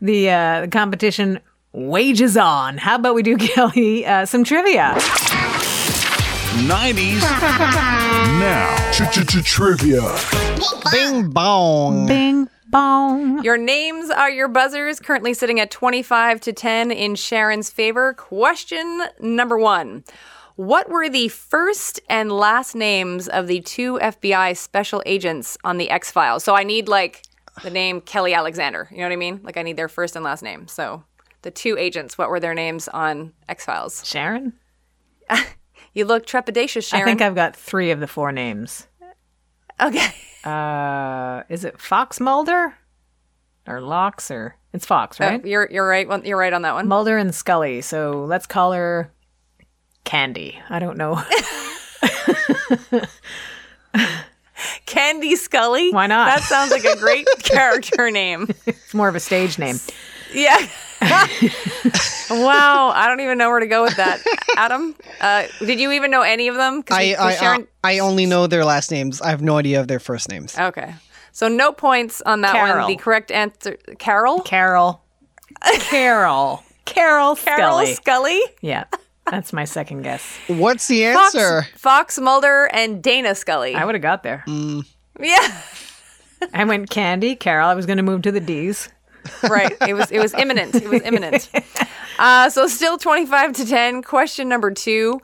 the, 0.00 0.30
uh, 0.30 0.68
competition 0.68 1.40
wages 1.72 2.36
on. 2.36 2.78
How 2.78 2.96
about 2.96 3.14
we 3.14 3.22
do, 3.22 3.36
Kelly, 3.36 4.06
uh, 4.06 4.26
some 4.26 4.44
trivia? 4.44 4.96
90s 6.56 7.20
now. 8.40 8.74
Trivia. 9.44 10.16
Bing 10.90 11.28
bong. 11.28 12.06
Bing 12.06 12.48
bong. 12.70 13.42
your 13.44 13.58
names 13.58 14.08
are 14.08 14.30
your 14.30 14.48
buzzers, 14.48 14.98
currently 14.98 15.34
sitting 15.34 15.60
at 15.60 15.70
25 15.70 16.40
to 16.40 16.52
10 16.52 16.90
in 16.90 17.14
Sharon's 17.16 17.70
favor. 17.70 18.14
Question 18.14 19.02
number 19.20 19.58
one 19.58 20.04
What 20.56 20.88
were 20.88 21.10
the 21.10 21.28
first 21.28 22.00
and 22.08 22.32
last 22.32 22.74
names 22.74 23.28
of 23.28 23.46
the 23.46 23.60
two 23.60 23.98
FBI 23.98 24.56
special 24.56 25.02
agents 25.04 25.58
on 25.64 25.76
the 25.76 25.90
X 25.90 26.10
Files? 26.10 26.44
So 26.44 26.54
I 26.54 26.64
need 26.64 26.88
like 26.88 27.24
the 27.62 27.70
name 27.70 28.00
Kelly 28.00 28.32
Alexander. 28.32 28.88
You 28.90 28.98
know 28.98 29.04
what 29.04 29.12
I 29.12 29.16
mean? 29.16 29.40
Like 29.42 29.58
I 29.58 29.62
need 29.62 29.76
their 29.76 29.88
first 29.88 30.16
and 30.16 30.24
last 30.24 30.42
name. 30.42 30.66
So 30.66 31.04
the 31.42 31.50
two 31.50 31.76
agents, 31.76 32.16
what 32.16 32.30
were 32.30 32.40
their 32.40 32.54
names 32.54 32.88
on 32.88 33.34
X 33.50 33.66
Files? 33.66 34.02
Sharon? 34.06 34.54
You 35.98 36.04
look 36.04 36.26
trepidatious, 36.26 36.88
Sharon. 36.88 37.02
I 37.02 37.04
think 37.10 37.20
I've 37.20 37.34
got 37.34 37.56
three 37.56 37.90
of 37.90 37.98
the 37.98 38.06
four 38.06 38.30
names. 38.32 38.86
Okay. 39.80 40.06
Uh, 40.44 41.42
is 41.48 41.64
it 41.64 41.80
Fox 41.80 42.20
Mulder? 42.20 42.72
Or 43.66 43.80
Locks? 43.80 44.30
Or 44.30 44.54
it's 44.72 44.86
Fox, 44.86 45.20
Uh, 45.20 45.24
right? 45.24 45.44
you're 45.44 45.68
you're 45.70 45.86
right. 45.86 46.08
Well, 46.08 46.24
You're 46.24 46.38
right 46.38 46.52
on 46.52 46.62
that 46.62 46.74
one. 46.74 46.86
Mulder 46.86 47.18
and 47.18 47.34
Scully. 47.34 47.80
So 47.80 48.24
let's 48.24 48.46
call 48.46 48.72
her 48.72 49.12
Candy. 50.04 50.58
I 50.70 50.78
don't 50.78 50.96
know. 50.96 51.20
Candy 54.86 55.36
Scully. 55.36 55.90
Why 55.92 56.06
not? 56.06 56.26
That 56.26 56.42
sounds 56.44 56.70
like 56.70 56.84
a 56.84 56.96
great 56.96 57.26
character 57.42 58.10
name. 58.10 58.48
it's 58.66 58.94
more 58.94 59.08
of 59.08 59.14
a 59.16 59.20
stage 59.20 59.58
name. 59.58 59.76
Yeah. 60.32 60.66
wow. 62.30 62.90
I 62.94 63.06
don't 63.06 63.20
even 63.20 63.38
know 63.38 63.48
where 63.50 63.60
to 63.60 63.66
go 63.66 63.82
with 63.82 63.96
that. 63.96 64.20
Adam, 64.56 64.94
uh, 65.20 65.44
did 65.60 65.80
you 65.80 65.92
even 65.92 66.10
know 66.10 66.22
any 66.22 66.48
of 66.48 66.56
them? 66.56 66.82
'Cause 66.82 66.96
I 66.98 67.02
you- 67.02 67.16
'cause 67.16 67.34
I, 67.34 67.36
Sharon- 67.36 67.68
I 67.84 67.98
only 68.00 68.26
know 68.26 68.46
their 68.46 68.64
last 68.64 68.90
names. 68.90 69.20
I 69.20 69.30
have 69.30 69.42
no 69.42 69.56
idea 69.58 69.80
of 69.80 69.88
their 69.88 70.00
first 70.00 70.28
names. 70.28 70.58
okay. 70.58 70.94
So 71.32 71.46
no 71.46 71.70
points 71.70 72.20
on 72.26 72.40
that 72.40 72.52
Carol. 72.52 72.78
one. 72.86 72.90
The 72.90 72.96
correct 72.96 73.30
answer, 73.30 73.76
Carol. 73.98 74.40
Carol. 74.40 75.02
Carol. 75.80 76.64
Carol 76.84 77.36
Carol 77.36 77.36
Scully. 77.36 77.94
Scully. 77.94 78.40
yeah. 78.60 78.84
That's 79.30 79.52
my 79.52 79.64
second 79.64 80.02
guess. 80.02 80.26
What's 80.48 80.88
the 80.88 81.04
answer? 81.04 81.64
Fox 81.76 82.18
Mulder 82.18 82.68
and 82.72 83.02
Dana 83.02 83.34
Scully. 83.34 83.74
I 83.74 83.84
would 83.84 83.94
have 83.94 84.02
got 84.02 84.22
there. 84.22 84.42
yeah. 85.20 85.62
I 86.54 86.64
went 86.64 86.88
Candy, 86.90 87.36
Carol. 87.36 87.68
I 87.68 87.74
was 87.74 87.84
going 87.86 87.98
to 87.98 88.02
move 88.02 88.22
to 88.22 88.32
the 88.32 88.40
D's. 88.40 88.88
Right. 89.44 89.76
It 89.86 89.94
was 89.94 90.10
it 90.10 90.18
was 90.18 90.34
imminent. 90.34 90.74
It 90.74 90.88
was 90.88 91.02
imminent. 91.02 91.48
Uh, 92.20 92.50
so 92.50 92.66
still 92.66 92.98
twenty 92.98 93.24
five 93.24 93.52
to 93.52 93.64
ten. 93.64 94.02
Question 94.02 94.48
number 94.48 94.72
two: 94.72 95.20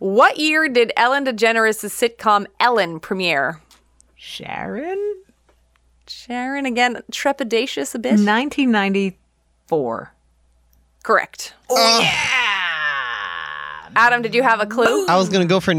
What 0.00 0.36
year 0.36 0.68
did 0.68 0.92
Ellen 0.94 1.24
DeGeneres' 1.24 1.82
sitcom 1.88 2.44
Ellen 2.60 3.00
premiere? 3.00 3.62
Sharon? 4.16 5.22
Sharon 6.06 6.66
again, 6.66 7.00
trepidatious 7.10 7.94
a 7.94 7.98
bit. 7.98 8.18
1994. 8.20 10.12
Correct. 11.02 11.54
Yeah. 11.70 12.10
Adam, 13.96 14.20
did 14.20 14.34
you 14.34 14.42
have 14.42 14.60
a 14.60 14.66
clue? 14.66 15.06
I 15.06 15.16
was 15.16 15.30
gonna 15.30 15.46
go 15.46 15.58
for 15.58 15.72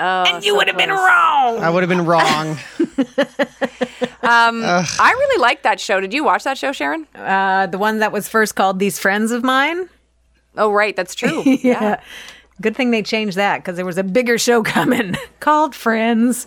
1995. 0.00 0.34
and 0.34 0.44
You 0.44 0.56
would 0.56 0.66
have 0.68 0.76
been 0.76 0.90
wrong. 0.90 1.58
I 1.58 1.70
would 1.70 1.82
have 1.82 1.88
been 1.90 2.06
wrong. 2.06 2.58
I 4.22 5.14
really 5.18 5.40
liked 5.40 5.62
that 5.64 5.80
show. 5.80 6.00
Did 6.00 6.12
you 6.14 6.24
watch 6.24 6.44
that 6.44 6.58
show, 6.58 6.72
Sharon? 6.72 7.06
Uh, 7.14 7.66
the 7.66 7.78
one 7.78 7.98
that 7.98 8.12
was 8.12 8.28
first 8.28 8.54
called 8.54 8.78
These 8.78 8.98
Friends 8.98 9.32
of 9.32 9.42
Mine. 9.42 9.88
Oh, 10.56 10.72
right. 10.72 10.96
That's 10.96 11.14
true. 11.14 11.42
Yeah. 11.62 12.00
Good 12.60 12.76
thing 12.76 12.90
they 12.90 13.02
changed 13.02 13.38
that 13.38 13.58
because 13.58 13.76
there 13.76 13.86
was 13.86 13.96
a 13.96 14.04
bigger 14.04 14.36
show 14.36 14.62
coming 14.76 15.16
called 15.40 15.74
Friends. 15.74 16.46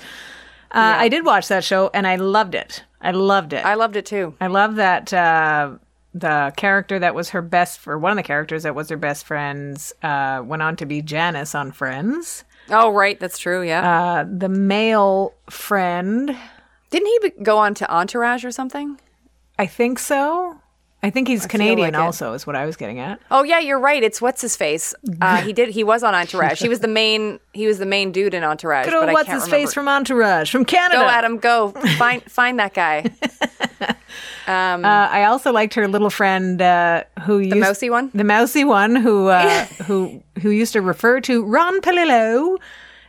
Uh, 0.71 0.93
I 0.97 1.07
did 1.09 1.25
watch 1.25 1.47
that 1.47 1.63
show 1.63 1.89
and 1.93 2.05
I 2.05 2.17
loved 2.17 2.53
it. 2.53 2.83
I 3.01 3.11
loved 3.11 3.51
it. 3.53 3.65
I 3.65 3.73
loved 3.73 3.95
it 3.95 4.05
too. 4.05 4.35
I 4.39 4.45
love 4.47 4.75
that 4.75 5.11
uh, 5.11 5.71
the 6.13 6.53
character 6.55 6.99
that 6.99 7.15
was 7.15 7.29
her 7.31 7.41
best 7.41 7.79
for 7.79 7.97
one 7.97 8.11
of 8.11 8.17
the 8.17 8.23
characters 8.23 8.61
that 8.61 8.75
was 8.75 8.89
her 8.89 8.97
best 8.97 9.25
friends 9.25 9.91
uh, 10.03 10.43
went 10.45 10.61
on 10.61 10.75
to 10.77 10.85
be 10.85 11.01
Janice 11.01 11.55
on 11.55 11.71
Friends. 11.71 12.43
Oh, 12.69 12.89
right. 12.91 13.19
That's 13.19 13.37
true. 13.37 13.61
Yeah. 13.61 14.01
Uh, 14.21 14.25
the 14.29 14.49
male 14.49 15.33
friend, 15.49 16.35
Didn't 16.89 17.07
he 17.07 17.19
be- 17.29 17.43
go 17.43 17.57
on 17.57 17.73
to 17.75 17.91
Entourage 17.93 18.45
or 18.45 18.51
something? 18.51 18.99
I 19.59 19.65
think 19.67 19.99
so. 19.99 20.57
I 21.05 21.09
think 21.09 21.27
he's 21.27 21.45
Canadian 21.45 21.91
like 21.93 22.01
also, 22.01 22.31
is 22.31 22.47
what 22.47 22.55
I 22.55 22.65
was 22.65 22.77
getting 22.77 22.99
at. 22.99 23.19
Oh 23.29 23.43
yeah, 23.43 23.59
you're 23.59 23.77
right. 23.79 24.01
It's 24.01 24.21
what's 24.21 24.41
his 24.41 24.55
face. 24.55 24.95
Uh, 25.21 25.41
he 25.41 25.51
did. 25.51 25.67
He 25.67 25.83
was 25.83 26.01
on 26.01 26.15
Entourage. 26.15 26.61
He 26.61 26.69
was 26.69 26.79
the 26.79 26.87
main. 26.87 27.41
He 27.51 27.67
was 27.67 27.77
the 27.77 27.85
main 27.85 28.13
dude 28.13 28.33
in 28.33 28.41
Entourage. 28.45 28.85
Good 28.85 28.93
old 28.93 29.09
I 29.09 29.11
what's 29.13 29.27
his 29.29 29.43
remember. 29.43 29.55
face 29.57 29.73
from 29.73 29.89
Entourage, 29.89 30.49
from 30.49 30.63
Canada. 30.63 31.01
Go, 31.01 31.07
Adam. 31.09 31.37
Go 31.39 31.71
find 31.97 32.23
find 32.31 32.57
that 32.59 32.73
guy. 32.73 33.11
Uh, 34.45 34.75
I 34.85 35.23
also 35.23 35.53
liked 35.53 35.73
her 35.75 35.87
little 35.87 36.09
friend 36.09 36.61
uh, 36.61 37.03
who 37.21 37.39
used 37.39 37.51
the 37.55 37.59
mousy 37.59 37.89
one? 37.89 38.11
the 38.13 38.25
mousy 38.25 38.65
one 38.65 38.93
who 38.95 39.27
uh, 39.29 39.65
who 39.87 40.21
who 40.41 40.49
used 40.49 40.73
to 40.73 40.81
refer 40.81 41.21
to 41.21 41.43
Ron 41.45 41.79
Palillo. 41.79 42.57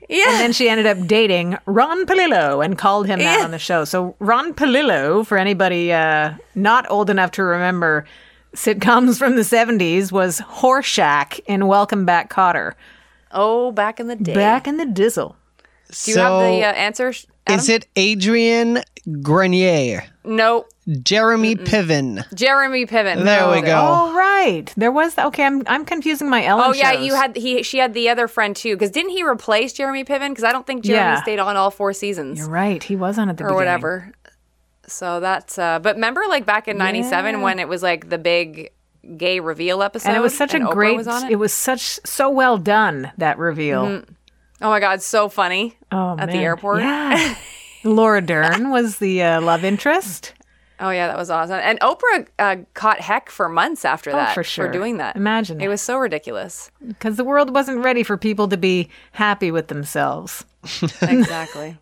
Yeah. 0.09 0.25
And 0.29 0.41
then 0.41 0.53
she 0.53 0.69
ended 0.69 0.87
up 0.87 1.07
dating 1.09 1.57
Ron 1.67 2.07
Palillo 2.07 2.65
and 2.65 2.79
called 2.79 3.07
him 3.09 3.19
that 3.19 3.39
Yeah. 3.39 3.45
on 3.45 3.51
the 3.51 3.59
show. 3.59 3.85
So 3.85 4.15
Ron 4.21 4.55
Palillo, 4.55 5.27
for 5.27 5.37
anybody 5.37 5.93
uh, 5.93 6.35
not 6.55 6.89
old 6.91 7.11
enough 7.11 7.33
to 7.33 7.43
remember 7.43 8.05
sitcoms 8.55 9.19
from 9.19 9.35
the 9.35 9.43
70s, 9.43 10.13
was 10.13 10.41
Horshack 10.41 11.41
in 11.47 11.67
Welcome 11.67 12.05
Back 12.07 12.31
Kotter. 12.33 12.75
oh, 13.33 13.73
back 13.73 13.99
in 13.99 14.07
the 14.07 14.15
day. 14.17 14.35
Back 14.35 14.69
in 14.69 14.77
the 14.77 14.85
dizzle. 14.87 15.35
Do 16.05 16.11
you 16.13 16.19
have 16.19 16.39
the 16.41 16.63
uh, 16.65 16.73
answer? 16.75 17.13
Adam? 17.47 17.59
is 17.59 17.69
it 17.69 17.87
Adrian 17.97 18.83
Grenier? 19.23 20.05
No? 20.25 20.67
Jeremy 21.03 21.57
Piven. 21.57 22.25
Jeremy 22.35 22.87
Piven. 22.87 23.25
There 23.25 23.41
No. 23.43 23.51
we 23.53 23.63
go. 23.63 23.77
Oh, 23.79 24.15
right. 24.17 24.73
There 24.77 24.93
was 24.93 25.15
that. 25.15 25.27
Okay, 25.27 25.45
I'm, 25.45 25.63
I'm 25.67 25.85
confusing 25.85 26.29
my 26.29 26.45
Ellen 26.45 26.65
Oh 26.69 26.73
yeah, 26.73 26.93
shows. 26.93 27.07
you 27.07 27.15
had 27.15 27.37
he. 27.37 27.63
She 27.63 27.79
had 27.79 27.95
the 27.95 28.09
other 28.09 28.29
friend 28.29 28.55
too. 28.55 28.75
Because 28.75 28.91
didn't 28.91 29.11
he 29.13 29.23
replace 29.25 29.73
Jeremy 29.73 30.05
Piven? 30.05 30.31
Because 30.31 30.45
I 30.45 30.53
don't 30.53 30.67
think 30.67 30.85
Jeremy 30.85 31.15
Yeah. 31.17 31.23
stayed 31.23 31.39
on 31.39 31.57
all 31.57 31.71
four 31.71 31.93
seasons. 31.93 32.39
You're 32.39 32.49
right. 32.51 32.83
He 32.83 32.97
was 32.97 33.19
on 33.19 33.29
at 33.31 33.37
the 33.39 33.45
or 33.45 33.49
beginning. 33.49 33.57
whatever. 33.57 34.13
So 34.87 35.21
that's 35.21 35.59
uh 35.59 35.79
but 35.79 35.95
remember 35.97 36.23
like 36.29 36.45
back 36.45 36.69
in 36.69 36.77
97 36.77 37.35
Yeah. 37.37 37.41
when 37.41 37.59
it 37.59 37.69
was 37.69 37.83
like 37.83 38.11
the 38.11 38.19
big 38.19 38.71
gay 39.17 39.41
reveal 39.41 39.83
episode 39.83 40.09
and 40.09 40.17
it 40.17 40.21
was 40.21 40.37
such 40.37 40.53
a 40.55 40.59
Oprah 40.59 40.73
great 40.73 40.97
was 40.97 41.09
on 41.09 41.25
it? 41.25 41.33
it 41.33 41.37
was 41.37 41.53
such 41.55 41.99
so 42.05 42.29
well 42.31 42.57
done 42.59 43.13
that 43.19 43.39
reveal 43.39 44.03
oh 44.63 44.71
my 44.71 44.81
god 44.81 45.03
so 45.03 45.29
funny 45.29 45.77
oh 45.93 46.17
at 46.19 46.31
the 46.31 46.39
airport 46.39 46.81
yeah 46.81 47.35
laura 47.85 48.21
dern 48.21 48.71
was 48.71 48.99
the 48.99 49.23
uh, 49.23 49.41
love 49.41 49.63
interest 49.65 50.33
oh 50.81 50.91
yeah 50.91 51.07
that 51.07 51.17
was 51.17 51.31
awesome 51.31 51.61
and 51.63 51.79
oprah 51.81 52.27
uh, 52.39 52.57
caught 52.75 53.01
heck 53.01 53.31
for 53.31 53.49
months 53.49 53.85
after 53.85 54.11
Oh, 54.11 54.15
that 54.17 54.35
for 54.35 54.43
sure. 54.43 54.71
doing 54.71 54.97
that 54.99 55.15
Imagine 55.17 55.61
it 55.61 55.67
it. 55.67 55.69
was 55.69 55.81
so 55.81 55.97
ridiculous 55.99 56.71
because 56.87 57.17
the 57.17 57.25
world 57.25 57.55
wasn't 57.55 57.85
ready 57.85 58.03
for 58.03 58.17
people 58.17 58.49
to 58.49 58.57
be 58.57 58.89
happy 59.13 59.51
with 59.51 59.69
themselves 59.69 60.45
exactly 61.03 61.77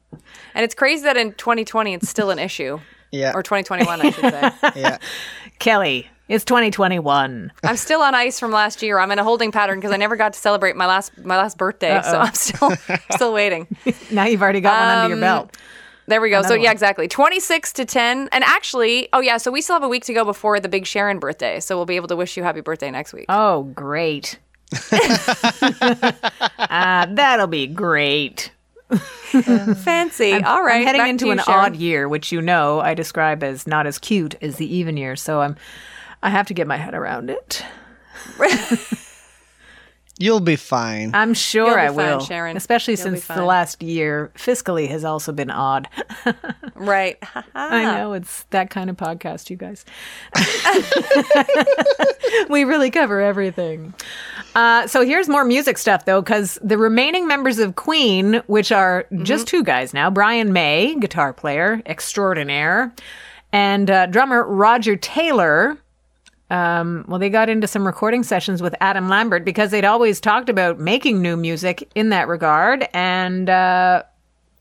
and 0.54 0.64
it's 0.64 0.74
crazy 0.74 1.04
that 1.04 1.16
in 1.16 1.32
2020 1.34 1.94
it's 1.94 2.08
still 2.08 2.30
an 2.30 2.38
issue 2.38 2.78
Yeah. 3.12 3.32
or 3.34 3.42
2021 3.42 4.00
i 4.00 4.10
should 4.10 4.20
say 4.32 4.52
yeah. 4.80 4.98
kelly 5.58 6.08
It's 6.28 6.44
2021. 6.46 7.52
I'm 7.62 7.76
still 7.76 8.00
on 8.00 8.14
ice 8.14 8.40
from 8.40 8.52
last 8.52 8.80
year. 8.80 8.98
I'm 8.98 9.10
in 9.12 9.18
a 9.18 9.24
holding 9.24 9.52
pattern 9.52 9.78
because 9.78 9.92
I 9.92 9.98
never 9.98 10.16
got 10.16 10.32
to 10.32 10.38
celebrate 10.38 10.76
my 10.76 10.86
last 10.86 11.12
my 11.18 11.36
last 11.36 11.58
birthday, 11.58 12.00
so 12.02 12.16
I'm 12.16 12.32
still 12.32 12.70
still 13.10 13.32
waiting. 13.34 13.66
Now 14.10 14.24
you've 14.24 14.40
already 14.40 14.62
got 14.62 14.80
one 14.80 14.88
under 14.88 15.08
your 15.08 15.16
Um, 15.16 15.20
belt. 15.20 15.56
There 16.06 16.20
we 16.20 16.30
go. 16.30 16.42
so 16.42 16.48
Another 16.48 16.56
yeah, 16.58 16.68
one. 16.68 16.72
exactly. 16.72 17.08
26 17.08 17.72
to 17.74 17.84
10. 17.84 18.28
And 18.32 18.44
actually, 18.44 19.08
oh 19.12 19.20
yeah, 19.20 19.36
so 19.36 19.50
we 19.50 19.62
still 19.62 19.76
have 19.76 19.84
a 19.84 19.88
week 19.88 20.04
to 20.06 20.14
go 20.14 20.24
before 20.24 20.58
the 20.60 20.68
big 20.68 20.86
Sharon 20.86 21.18
birthday. 21.18 21.60
So 21.60 21.76
we'll 21.76 21.86
be 21.86 21.96
able 21.96 22.08
to 22.08 22.16
wish 22.16 22.36
you 22.36 22.42
happy 22.42 22.60
birthday 22.60 22.90
next 22.90 23.12
week. 23.12 23.26
Oh, 23.28 23.64
great. 23.64 24.38
uh, 24.92 26.12
that'll 26.58 27.46
be 27.46 27.66
great. 27.66 28.50
Fancy. 28.92 30.32
All 30.34 30.62
right. 30.62 30.80
I'm 30.80 30.86
heading 30.86 31.06
into 31.08 31.30
an 31.30 31.40
odd 31.40 31.76
year, 31.76 32.08
which 32.08 32.32
you 32.32 32.42
know 32.42 32.80
I 32.80 32.94
describe 32.94 33.42
as 33.42 33.66
not 33.66 33.86
as 33.86 33.98
cute 33.98 34.34
as 34.42 34.56
the 34.56 34.74
even 34.74 34.96
year. 34.96 35.16
So 35.16 35.40
I'm, 35.40 35.56
I 36.22 36.30
have 36.30 36.46
to 36.48 36.54
get 36.54 36.66
my 36.66 36.76
head 36.76 36.94
around 36.94 37.30
it. 37.30 37.64
You'll 40.22 40.38
be 40.38 40.54
fine. 40.54 41.10
I'm 41.14 41.34
sure 41.34 41.66
You'll 41.66 41.74
be 41.74 41.80
I 41.80 41.86
fine, 41.88 41.96
will, 41.96 42.20
Sharon. 42.20 42.56
especially 42.56 42.94
You'll 42.94 43.10
be 43.10 43.18
since 43.18 43.26
the 43.26 43.44
last 43.44 43.82
year 43.82 44.30
fiscally 44.36 44.88
has 44.88 45.04
also 45.04 45.32
been 45.32 45.50
odd. 45.50 45.88
Right. 46.74 47.22
I 47.54 47.84
know 47.84 48.12
it's 48.12 48.42
that 48.50 48.68
kind 48.68 48.90
of 48.90 48.96
podcast, 48.96 49.50
you 49.50 49.56
guys. 49.56 49.84
we 52.48 52.64
really 52.64 52.90
cover 52.90 53.20
everything. 53.20 53.94
Uh, 54.56 54.88
so 54.88 55.04
here's 55.04 55.28
more 55.28 55.44
music 55.44 55.78
stuff, 55.78 56.06
though, 56.06 56.20
because 56.20 56.58
the 56.62 56.76
remaining 56.76 57.28
members 57.28 57.60
of 57.60 57.76
Queen, 57.76 58.42
which 58.46 58.72
are 58.72 59.06
just 59.22 59.46
two 59.46 59.62
guys 59.62 59.94
now 59.94 60.10
Brian 60.10 60.52
May, 60.52 60.96
guitar 60.98 61.32
player 61.32 61.82
extraordinaire, 61.86 62.92
and 63.52 63.90
uh, 63.90 64.06
drummer 64.06 64.44
Roger 64.44 64.96
Taylor. 64.96 65.78
Um, 66.52 67.06
well, 67.08 67.18
they 67.18 67.30
got 67.30 67.48
into 67.48 67.66
some 67.66 67.86
recording 67.86 68.22
sessions 68.22 68.60
with 68.60 68.74
Adam 68.82 69.08
Lambert 69.08 69.42
because 69.42 69.70
they'd 69.70 69.86
always 69.86 70.20
talked 70.20 70.50
about 70.50 70.78
making 70.78 71.22
new 71.22 71.34
music 71.34 71.90
in 71.94 72.10
that 72.10 72.28
regard. 72.28 72.86
And 72.92 73.48
uh, 73.48 74.02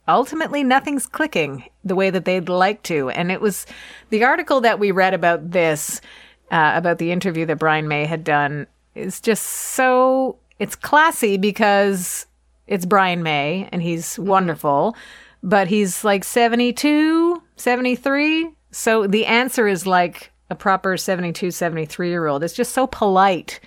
ultimately 0.08 0.64
nothing's 0.64 1.06
clicking 1.06 1.64
the 1.84 1.94
way 1.94 2.08
that 2.08 2.24
they'd 2.24 2.48
like 2.48 2.82
to. 2.84 3.10
And 3.10 3.30
it 3.30 3.42
was 3.42 3.66
the 4.08 4.24
article 4.24 4.62
that 4.62 4.78
we 4.78 4.90
read 4.90 5.12
about 5.12 5.50
this, 5.50 6.00
uh, 6.50 6.72
about 6.74 6.96
the 6.96 7.12
interview 7.12 7.44
that 7.44 7.58
Brian 7.58 7.88
May 7.88 8.06
had 8.06 8.24
done, 8.24 8.66
is 8.94 9.20
just 9.20 9.44
so 9.44 10.38
it's 10.58 10.74
classy 10.74 11.36
because 11.36 12.24
it's 12.66 12.86
Brian 12.86 13.22
May 13.22 13.68
and 13.70 13.82
he's 13.82 14.18
wonderful, 14.18 14.96
but 15.42 15.68
he's 15.68 16.04
like 16.04 16.24
72, 16.24 17.42
73. 17.56 18.50
So 18.70 19.06
the 19.06 19.26
answer 19.26 19.68
is 19.68 19.86
like 19.86 20.31
a 20.52 20.54
proper 20.54 20.96
72, 20.96 21.50
73 21.50 22.08
year 22.08 22.26
old. 22.26 22.44
It's 22.44 22.54
just 22.54 22.72
so 22.72 22.86
polite 22.86 23.58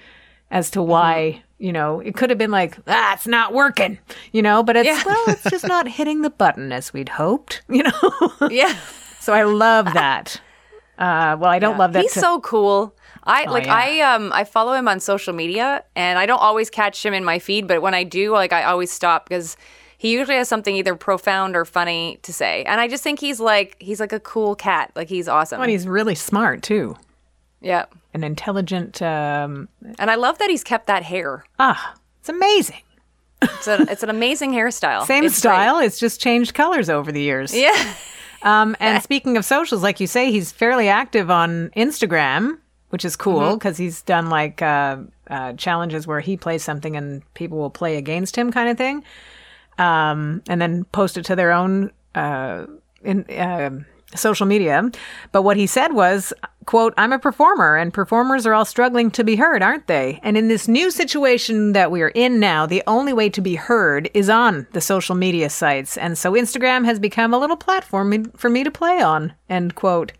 as 0.51 0.69
to 0.71 0.81
why 0.81 1.41
you 1.57 1.71
know 1.73 1.99
it 2.01 2.15
could 2.15 2.29
have 2.29 2.37
been 2.37 2.51
like 2.51 2.77
ah 2.85 3.13
it's 3.13 3.25
not 3.25 3.53
working 3.53 3.97
you 4.33 4.41
know 4.41 4.61
but 4.61 4.75
it's 4.75 4.85
Yeah. 4.87 5.01
well 5.05 5.23
it's 5.27 5.43
just 5.49 5.65
not 5.65 5.87
hitting 5.87 6.21
the 6.21 6.29
button 6.29 6.71
as 6.73 6.91
we'd 6.93 7.07
hoped 7.09 7.61
you 7.69 7.81
know 7.81 8.31
yeah. 8.51 8.75
so 9.21 9.33
i 9.33 9.43
love 9.43 9.85
that 9.93 10.39
uh 10.99 11.37
well 11.39 11.49
i 11.49 11.57
don't 11.57 11.77
love 11.77 11.93
that 11.93 12.01
He's 12.03 12.13
to- 12.13 12.19
so 12.19 12.39
cool. 12.41 12.93
I 13.23 13.45
like 13.49 13.65
yeah. 13.65 13.73
I 13.75 14.15
um 14.15 14.31
I 14.33 14.43
follow 14.43 14.73
him 14.73 14.87
on 14.87 14.99
social 14.99 15.33
media 15.33 15.83
and 15.95 16.19
I 16.19 16.25
don't 16.27 16.41
always 16.41 16.69
catch 16.69 17.03
him 17.03 17.13
in 17.15 17.23
my 17.23 17.39
feed, 17.39 17.67
but 17.67 17.81
when 17.81 17.95
I 17.95 18.03
do, 18.03 18.31
like 18.31 18.53
I 18.53 18.63
always 18.65 18.91
stop 18.91 19.27
because 19.27 19.57
he 19.97 20.11
usually 20.13 20.37
has 20.37 20.47
something 20.49 20.75
either 20.75 20.95
profound 20.95 21.55
or 21.55 21.65
funny 21.65 22.19
to 22.23 22.33
say. 22.33 22.63
And 22.65 22.79
I 22.81 22.87
just 22.87 23.03
think 23.03 23.19
he's 23.19 23.39
like 23.39 23.75
he's 23.79 23.99
like 23.99 24.11
a 24.13 24.19
cool 24.19 24.55
cat. 24.55 24.91
Like 24.95 25.09
he's 25.09 25.27
awesome. 25.27 25.61
and 25.61 25.69
he's 25.71 25.87
really 25.87 26.15
smart 26.15 26.61
too 26.63 26.95
yeah. 27.61 27.85
an 28.13 28.23
intelligent 28.23 29.01
um 29.01 29.67
And 29.97 30.11
I 30.11 30.15
love 30.15 30.37
that 30.39 30.49
he's 30.49 30.63
kept 30.63 30.87
that 30.87 31.03
hair. 31.03 31.43
ah 31.59 31.95
it's 32.19 32.29
amazing 32.29 32.81
It's 33.41 33.67
a, 33.67 33.81
it's 33.89 34.03
an 34.03 34.09
amazing 34.09 34.51
hairstyle. 34.51 35.05
same 35.07 35.23
It's 35.23 35.35
great. 35.41 35.51
style 35.51 35.79
it's 35.79 35.99
just 35.99 36.19
changed 36.21 36.53
colors 36.53 36.89
over 36.89 37.11
the 37.11 37.21
years 37.21 37.53
Yeah. 37.55 37.93
Um, 38.43 38.75
and 38.79 39.01
speaking 39.01 39.37
of 39.37 39.45
socials, 39.45 39.81
like 39.81 39.99
you 39.99 40.05
say, 40.05 40.29
he's 40.29 40.51
fairly 40.51 40.87
active 40.87 41.31
on 41.31 41.71
Instagram, 41.75 42.59
which 42.89 43.03
is 43.03 43.15
cool 43.15 43.39
Mm-hmm. 43.39 43.53
because 43.55 43.75
he's 43.77 44.03
done 44.03 44.29
like 44.29 44.61
uh, 44.61 44.97
uh, 45.31 45.53
challenges 45.53 46.05
where 46.05 46.19
he 46.19 46.37
plays 46.37 46.63
something 46.63 46.95
and 46.95 47.23
people 47.33 47.57
will 47.57 47.71
play 47.71 47.97
against 47.97 48.35
him, 48.35 48.51
kind 48.51 48.69
of 48.69 48.77
thing, 48.77 49.03
um, 49.77 50.41
and 50.47 50.61
then 50.61 50.83
post 50.85 51.17
it 51.17 51.25
to 51.25 51.35
their 51.35 51.51
own 51.51 51.91
uh, 52.15 52.65
in. 53.03 53.23
Uh, 53.29 53.71
social 54.13 54.45
media 54.45 54.89
but 55.31 55.41
what 55.41 55.57
he 55.57 55.67
said 55.67 55.93
was 55.93 56.33
quote 56.65 56.93
i'm 56.97 57.11
a 57.11 57.19
performer 57.19 57.75
and 57.75 57.93
performers 57.93 58.45
are 58.45 58.53
all 58.53 58.65
struggling 58.65 59.11
to 59.11 59.23
be 59.23 59.35
heard 59.35 59.61
aren't 59.61 59.87
they 59.87 60.19
and 60.23 60.37
in 60.37 60.47
this 60.47 60.67
new 60.67 60.89
situation 60.89 61.73
that 61.73 61.91
we 61.91 62.01
are 62.01 62.09
in 62.09 62.39
now 62.39 62.65
the 62.65 62.83
only 62.87 63.13
way 63.13 63.29
to 63.29 63.41
be 63.41 63.55
heard 63.55 64.09
is 64.13 64.29
on 64.29 64.65
the 64.71 64.81
social 64.81 65.15
media 65.15 65.49
sites 65.49 65.97
and 65.97 66.17
so 66.17 66.33
instagram 66.33 66.85
has 66.85 66.99
become 66.99 67.33
a 67.33 67.37
little 67.37 67.57
platform 67.57 68.31
for 68.31 68.49
me 68.49 68.63
to 68.63 68.71
play 68.71 69.01
on 69.01 69.33
end 69.49 69.75
quote 69.75 70.13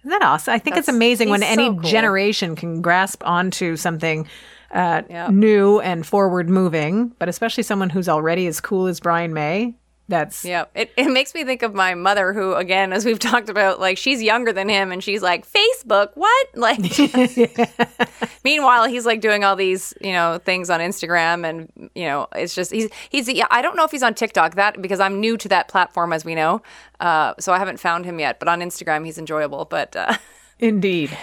isn't 0.00 0.10
that 0.10 0.22
awesome 0.22 0.54
i 0.54 0.58
think 0.58 0.76
it's 0.76 0.88
amazing 0.88 1.28
when 1.28 1.42
any 1.42 1.66
so 1.66 1.74
cool. 1.74 1.82
generation 1.82 2.56
can 2.56 2.80
grasp 2.80 3.22
onto 3.26 3.76
something 3.76 4.26
uh, 4.72 5.02
Yeah. 5.08 5.28
new 5.30 5.80
and 5.80 6.06
forward 6.06 6.48
moving 6.48 7.12
but 7.18 7.28
especially 7.28 7.62
someone 7.62 7.90
who's 7.90 8.08
already 8.08 8.46
as 8.46 8.60
cool 8.60 8.86
as 8.86 9.00
brian 9.00 9.32
may 9.34 9.74
that's 10.08 10.44
Yeah, 10.44 10.64
it, 10.74 10.90
it 10.96 11.08
makes 11.08 11.34
me 11.36 11.44
think 11.44 11.62
of 11.62 11.72
my 11.72 11.94
mother, 11.94 12.32
who, 12.32 12.54
again, 12.54 12.92
as 12.92 13.04
we've 13.04 13.18
talked 13.30 13.48
about, 13.48 13.78
like 13.78 13.96
she's 13.96 14.20
younger 14.20 14.52
than 14.52 14.68
him, 14.68 14.90
and 14.90 15.04
she's 15.04 15.22
like, 15.22 15.46
Facebook, 15.48 16.10
what? 16.16 16.48
Like, 16.56 16.80
meanwhile, 18.44 18.88
he's 18.88 19.06
like 19.06 19.20
doing 19.20 19.44
all 19.44 19.54
these, 19.54 19.94
you 20.00 20.10
know, 20.12 20.38
things 20.44 20.68
on 20.68 20.80
Instagram, 20.80 21.48
and 21.48 21.90
you 21.94 22.06
know, 22.06 22.26
it's 22.34 22.56
just 22.56 22.72
he's 22.72 22.88
he's. 23.08 23.28
Yeah, 23.28 23.46
I 23.52 23.62
don't 23.62 23.76
know 23.76 23.84
if 23.84 23.92
he's 23.92 24.02
on 24.02 24.14
TikTok 24.14 24.56
that 24.56 24.82
because 24.82 24.98
I'm 24.98 25.20
new 25.20 25.36
to 25.36 25.48
that 25.48 25.68
platform, 25.68 26.12
as 26.12 26.24
we 26.24 26.34
know, 26.34 26.60
uh, 26.98 27.34
so 27.38 27.52
I 27.52 27.58
haven't 27.58 27.78
found 27.78 28.04
him 28.04 28.18
yet. 28.18 28.40
But 28.40 28.48
on 28.48 28.60
Instagram, 28.60 29.04
he's 29.06 29.16
enjoyable. 29.16 29.64
But 29.64 29.94
uh, 29.94 30.16
indeed 30.58 31.16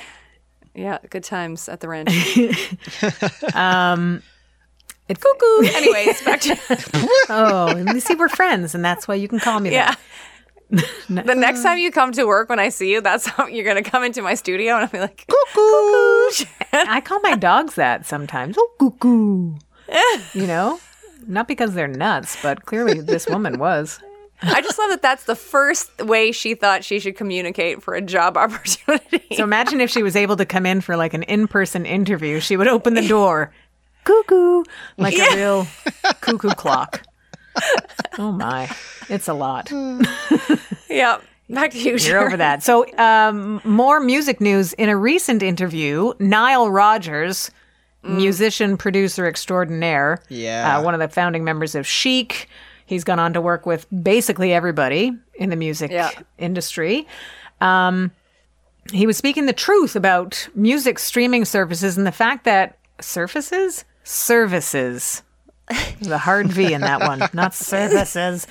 yeah, 0.78 1.00
good 1.10 1.24
times 1.24 1.68
at 1.68 1.80
the 1.80 1.88
ranch. 1.88 2.10
um, 3.56 4.22
it's 5.10 5.22
cuckoo 5.22 5.76
Anyways, 5.76 6.22
back 6.22 6.42
to 6.42 6.56
Oh, 7.30 7.76
and 7.76 7.90
you 7.90 8.00
see, 8.00 8.14
we're 8.14 8.30
friends, 8.30 8.76
and 8.76 8.86
that's 8.86 9.08
why 9.08 9.16
you 9.16 9.28
can 9.28 9.40
call 9.40 9.60
me 9.60 9.72
yeah. 9.72 9.96
that. 9.96 10.00
The 11.08 11.34
next 11.34 11.64
time 11.64 11.78
you 11.78 11.92
come 11.92 12.12
to 12.12 12.26
work, 12.26 12.50
when 12.50 12.60
I 12.60 12.68
see 12.68 12.92
you, 12.92 13.00
that's 13.00 13.26
how 13.26 13.48
you're 13.48 13.66
gonna 13.66 13.82
come 13.82 14.04
into 14.04 14.22
my 14.22 14.34
studio, 14.36 14.76
and 14.76 14.84
I'll 14.84 14.90
be 14.90 15.00
like, 15.00 15.26
cuckoo. 15.26 16.46
I 16.74 17.02
call 17.04 17.22
my 17.22 17.36
dogs 17.36 17.76
that 17.76 18.06
sometimes. 18.06 18.58
Oh, 18.60 18.70
cuckoo. 18.78 19.56
You 20.34 20.46
know, 20.46 20.82
not 21.26 21.48
because 21.48 21.74
they're 21.74 21.88
nuts, 21.88 22.38
but 22.44 22.66
clearly 22.66 23.00
this 23.00 23.28
woman 23.28 23.60
was. 23.60 24.00
I 24.42 24.62
just 24.62 24.78
love 24.78 24.90
that 24.92 25.02
that's 25.02 25.24
the 25.26 25.36
first 25.36 25.98
way 26.04 26.32
she 26.32 26.54
thought 26.54 26.84
she 26.84 27.00
should 27.00 27.16
communicate 27.18 27.82
for 27.82 27.96
a 27.96 28.02
job 28.02 28.38
opportunity. 28.38 29.24
So 29.36 29.44
imagine 29.44 29.82
if 29.82 29.90
she 29.90 30.04
was 30.04 30.16
able 30.16 30.36
to 30.38 30.46
come 30.46 30.66
in 30.66 30.82
for 30.82 30.96
like 30.96 31.14
an 31.14 31.24
in-person 31.24 31.86
interview. 31.86 32.40
She 32.40 32.56
would 32.58 32.68
open 32.68 32.94
the 32.94 33.08
door, 33.08 33.52
cuckoo, 34.04 34.64
like 34.98 35.18
a 35.18 35.36
real 35.36 35.68
cuckoo 36.22 36.50
clock. 36.50 37.02
Oh 38.20 38.32
my, 38.32 38.70
it's 39.10 39.28
a 39.28 39.34
lot. 39.34 39.72
yeah. 40.90 41.20
Back 41.50 41.72
to 41.72 41.80
you, 41.80 41.96
You're 41.96 42.26
over 42.28 42.36
that. 42.38 42.62
So, 42.62 42.86
um, 42.98 43.62
more 43.64 44.02
music 44.02 44.42
news. 44.42 44.74
In 44.74 44.90
a 44.90 44.98
recent 44.98 45.42
interview, 45.42 46.12
Nile 46.20 46.70
Rodgers, 46.70 47.50
musician, 48.04 48.76
producer 48.76 49.26
extraordinaire, 49.26 50.22
Yeah. 50.28 50.78
uh, 50.78 50.84
one 50.84 50.94
of 50.94 51.00
the 51.00 51.08
founding 51.08 51.46
members 51.46 51.74
of 51.74 51.88
Chic, 51.88 52.50
he's 52.88 53.04
gone 53.04 53.20
on 53.20 53.34
to 53.34 53.42
work 53.42 53.68
with 53.68 53.86
basically 54.04 54.52
everybody 54.52 55.12
in 55.36 55.52
the 55.52 55.56
music 55.56 55.92
Yeah. 55.92 56.10
industry. 56.40 57.06
Um, 57.62 58.12
he 58.92 59.06
was 59.06 59.18
speaking 59.18 59.46
the 59.46 59.54
truth 59.54 59.96
about 59.96 60.48
music 60.56 60.98
streaming 60.98 61.46
services 61.46 61.98
and 61.98 62.08
the 62.08 62.12
fact 62.12 62.46
that 62.46 62.78
surfaces, 63.00 63.86
services. 64.04 65.22
The 66.00 66.18
hard 66.18 66.48
V 66.48 66.74
in 66.74 66.82
that 66.82 67.02
one, 67.02 67.28
not 67.34 67.54
services. 67.56 68.48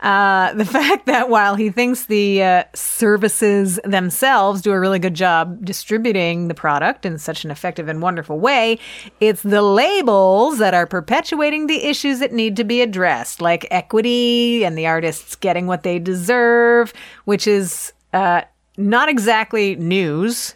Uh, 0.00 0.52
the 0.52 0.64
fact 0.64 1.06
that 1.06 1.28
while 1.28 1.56
he 1.56 1.70
thinks 1.70 2.06
the 2.06 2.42
uh, 2.42 2.64
services 2.74 3.80
themselves 3.84 4.62
do 4.62 4.70
a 4.70 4.78
really 4.78 4.98
good 4.98 5.14
job 5.14 5.64
distributing 5.64 6.48
the 6.48 6.54
product 6.54 7.04
in 7.04 7.18
such 7.18 7.44
an 7.44 7.50
effective 7.50 7.88
and 7.88 8.02
wonderful 8.02 8.38
way, 8.38 8.78
it's 9.18 9.42
the 9.42 9.62
labels 9.62 10.58
that 10.58 10.74
are 10.74 10.86
perpetuating 10.86 11.66
the 11.66 11.84
issues 11.84 12.20
that 12.20 12.32
need 12.32 12.54
to 12.56 12.64
be 12.64 12.82
addressed, 12.82 13.40
like 13.40 13.66
equity 13.70 14.64
and 14.64 14.78
the 14.78 14.86
artists 14.86 15.34
getting 15.36 15.66
what 15.66 15.82
they 15.82 15.98
deserve, 15.98 16.92
which 17.24 17.46
is 17.46 17.92
uh, 18.12 18.42
not 18.76 19.08
exactly 19.08 19.74
news 19.76 20.54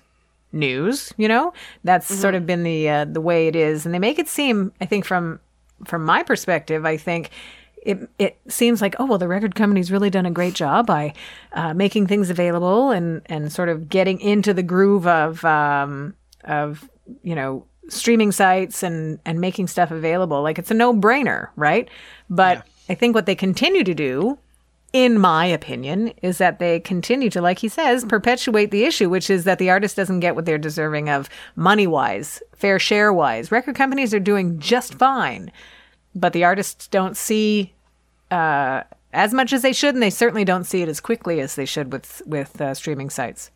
news 0.53 1.13
you 1.17 1.27
know? 1.27 1.53
That's 1.83 2.07
sort 2.07 2.37
of 2.37 2.47
been 2.47 2.63
the 2.63 2.89
uh, 2.89 3.05
the 3.07 3.21
way 3.21 3.49
it 3.49 3.57
is. 3.57 3.85
And 3.85 3.93
they 3.93 3.99
make 3.99 4.21
it 4.21 4.29
seem 4.29 4.73
i 4.81 4.87
think 4.87 5.05
from 5.05 5.41
from 5.85 6.05
my 6.05 6.23
perspective 6.23 6.85
i 6.85 6.97
think 6.97 7.31
it 7.83 8.09
it 8.19 8.39
seems 8.49 8.81
like 8.81 8.95
oh 8.99 9.05
well 9.05 9.19
the 9.19 9.29
record 9.29 9.55
company's 9.55 9.93
really 9.93 10.11
done 10.11 10.27
a 10.27 10.31
great 10.31 10.55
job 10.55 10.87
by 10.87 11.13
uh, 11.53 11.75
making 11.75 12.07
things 12.07 12.31
available 12.31 12.91
and 12.91 13.23
and 13.27 13.53
sort 13.53 13.69
of 13.69 13.89
getting 13.89 14.19
into 14.21 14.55
the 14.55 14.63
groove 14.63 15.07
of 15.07 15.45
um 15.45 16.15
of 16.45 16.89
you 17.23 17.35
know 17.35 17.65
streaming 17.89 18.33
sites 18.33 18.83
and 18.83 19.19
and 19.25 19.41
making 19.41 19.67
stuff 19.67 19.91
available. 19.91 20.43
Like 20.43 20.59
it's 20.59 20.71
a 20.71 20.75
no 20.75 20.95
brainer, 20.95 21.49
right? 21.57 21.89
But 22.31 22.67
I 22.89 22.95
think 22.95 23.15
what 23.15 23.27
they 23.27 23.35
continue 23.35 23.85
to 23.85 23.95
do 23.95 24.39
in 24.93 25.19
my 25.19 25.45
opinion, 25.45 26.13
is 26.23 26.39
that 26.39 26.61
they 26.61 26.79
continue 26.79 27.29
to, 27.29 27.43
like 27.43 27.59
he 27.59 27.67
says, 27.67 28.05
perpetuate 28.05 28.71
the 28.71 28.85
issue, 28.85 29.11
which 29.11 29.29
is 29.29 29.43
that 29.43 29.59
the 29.59 29.69
artist 29.69 29.97
doesn't 29.97 30.21
get 30.21 30.37
what 30.37 30.45
they're 30.45 30.57
deserving 30.57 31.09
of 31.09 31.29
money 31.57 31.85
wise, 31.85 32.41
fair 32.55 32.79
share 32.79 33.13
wise. 33.13 33.51
Record 33.51 33.75
companies 33.75 34.15
are 34.15 34.21
doing 34.21 34.57
just 34.61 34.95
fine, 34.95 35.51
but 36.15 36.33
the 36.33 36.45
artists 36.45 36.89
don't 36.89 37.17
see 37.17 37.75
uh, 38.31 38.83
as 39.13 39.33
much 39.33 39.53
as 39.53 39.63
they 39.63 39.73
should, 39.73 39.95
and 39.95 40.03
they 40.03 40.11
certainly 40.11 40.45
don't 40.45 40.65
see 40.65 40.83
it 40.83 40.89
as 40.89 41.01
quickly 41.01 41.41
as 41.41 41.55
they 41.55 41.65
should 41.65 41.93
with 41.93 42.23
with 42.27 42.61
uh, 42.61 42.75
streaming 42.75 43.11
sites. 43.11 43.51